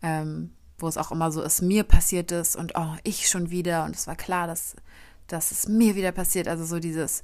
ähm, 0.01 0.51
wo 0.77 0.87
es 0.87 0.97
auch 0.97 1.11
immer 1.11 1.31
so 1.31 1.41
ist, 1.41 1.61
mir 1.61 1.83
passiert 1.83 2.31
es 2.31 2.55
und 2.55 2.73
oh, 2.75 2.95
ich 3.03 3.29
schon 3.29 3.49
wieder 3.49 3.85
und 3.85 3.95
es 3.95 4.07
war 4.07 4.15
klar, 4.15 4.47
dass, 4.47 4.75
dass 5.27 5.51
es 5.51 5.67
mir 5.67 5.95
wieder 5.95 6.11
passiert. 6.11 6.47
Also 6.47 6.65
so 6.65 6.79
dieses 6.79 7.23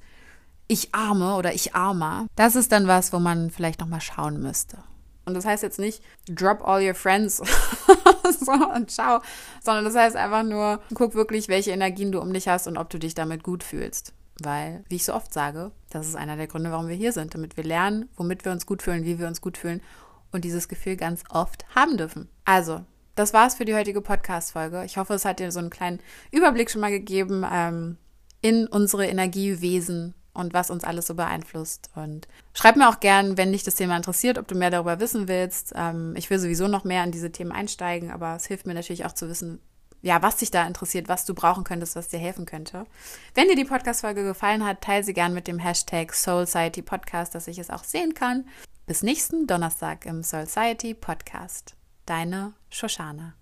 Ich 0.67 0.93
arme 0.93 1.35
oder 1.35 1.53
ich 1.53 1.75
armer. 1.75 2.27
Das 2.35 2.55
ist 2.55 2.71
dann 2.71 2.87
was, 2.87 3.11
wo 3.13 3.19
man 3.19 3.51
vielleicht 3.51 3.79
nochmal 3.79 4.01
schauen 4.01 4.41
müsste. 4.41 4.77
Und 5.25 5.35
das 5.35 5.45
heißt 5.45 5.63
jetzt 5.63 5.79
nicht, 5.79 6.01
drop 6.27 6.67
all 6.67 6.85
your 6.85 6.95
friends 6.95 7.37
so, 8.39 8.51
und 8.51 8.89
ciao. 8.89 9.21
Sondern 9.63 9.85
das 9.85 9.95
heißt 9.95 10.15
einfach 10.15 10.43
nur, 10.43 10.81
guck 10.93 11.13
wirklich, 11.13 11.47
welche 11.47 11.71
Energien 11.71 12.11
du 12.11 12.19
um 12.19 12.33
dich 12.33 12.47
hast 12.47 12.67
und 12.67 12.77
ob 12.77 12.89
du 12.89 12.97
dich 12.97 13.13
damit 13.13 13.43
gut 13.43 13.63
fühlst. 13.63 14.13
Weil, 14.41 14.83
wie 14.89 14.95
ich 14.95 15.05
so 15.05 15.13
oft 15.13 15.31
sage, 15.31 15.71
das 15.89 16.07
ist 16.07 16.15
einer 16.15 16.37
der 16.37 16.47
Gründe, 16.47 16.71
warum 16.71 16.87
wir 16.87 16.95
hier 16.95 17.13
sind, 17.13 17.35
damit 17.35 17.57
wir 17.57 17.63
lernen, 17.63 18.09
womit 18.15 18.43
wir 18.43 18.51
uns 18.51 18.65
gut 18.65 18.81
fühlen, 18.81 19.05
wie 19.05 19.19
wir 19.19 19.27
uns 19.27 19.41
gut 19.41 19.57
fühlen 19.57 19.81
und 20.31 20.45
dieses 20.45 20.67
Gefühl 20.67 20.95
ganz 20.95 21.23
oft 21.29 21.65
haben 21.75 21.97
dürfen. 21.97 22.29
Also, 22.45 22.83
das 23.15 23.33
war's 23.33 23.55
für 23.55 23.65
die 23.65 23.75
heutige 23.75 24.01
Podcast-Folge. 24.01 24.83
Ich 24.85 24.97
hoffe, 24.97 25.13
es 25.13 25.25
hat 25.25 25.39
dir 25.39 25.51
so 25.51 25.59
einen 25.59 25.69
kleinen 25.69 25.99
Überblick 26.31 26.69
schon 26.69 26.81
mal 26.81 26.91
gegeben 26.91 27.45
ähm, 27.51 27.97
in 28.41 28.67
unsere 28.67 29.05
Energiewesen 29.07 30.13
und 30.33 30.53
was 30.53 30.69
uns 30.69 30.83
alles 30.83 31.07
so 31.07 31.15
beeinflusst. 31.15 31.89
Und 31.95 32.27
schreib 32.53 32.75
mir 32.75 32.89
auch 32.89 32.99
gern, 32.99 33.37
wenn 33.37 33.51
dich 33.51 33.63
das 33.63 33.75
Thema 33.75 33.97
interessiert, 33.97 34.37
ob 34.37 34.47
du 34.47 34.55
mehr 34.55 34.69
darüber 34.69 34.99
wissen 34.99 35.27
willst. 35.27 35.73
Ähm, 35.75 36.13
ich 36.15 36.29
will 36.29 36.39
sowieso 36.39 36.67
noch 36.67 36.83
mehr 36.83 37.03
in 37.03 37.11
diese 37.11 37.31
Themen 37.31 37.51
einsteigen, 37.51 38.11
aber 38.11 38.35
es 38.35 38.45
hilft 38.45 38.65
mir 38.65 38.73
natürlich 38.73 39.05
auch 39.05 39.13
zu 39.13 39.27
wissen, 39.29 39.59
ja, 40.01 40.21
was 40.23 40.37
dich 40.37 40.49
da 40.49 40.65
interessiert, 40.65 41.09
was 41.09 41.25
du 41.25 41.35
brauchen 41.35 41.63
könntest, 41.63 41.95
was 41.95 42.07
dir 42.07 42.17
helfen 42.17 42.45
könnte. 42.45 42.85
Wenn 43.35 43.47
dir 43.47 43.55
die 43.55 43.65
Podcast-Folge 43.65 44.23
gefallen 44.23 44.65
hat, 44.65 44.81
teile 44.81 45.03
sie 45.03 45.13
gern 45.13 45.33
mit 45.33 45.47
dem 45.47 45.59
Hashtag 45.59 46.13
Soulciety 46.13 46.81
Podcast, 46.81 47.35
dass 47.35 47.47
ich 47.47 47.59
es 47.59 47.69
auch 47.69 47.83
sehen 47.83 48.13
kann. 48.15 48.47
Bis 48.87 49.03
nächsten 49.03 49.45
Donnerstag 49.45 50.05
im 50.05 50.23
Soulciety 50.23 50.95
Podcast. 50.95 51.75
Deine 52.11 52.51
Shoshana. 52.69 53.35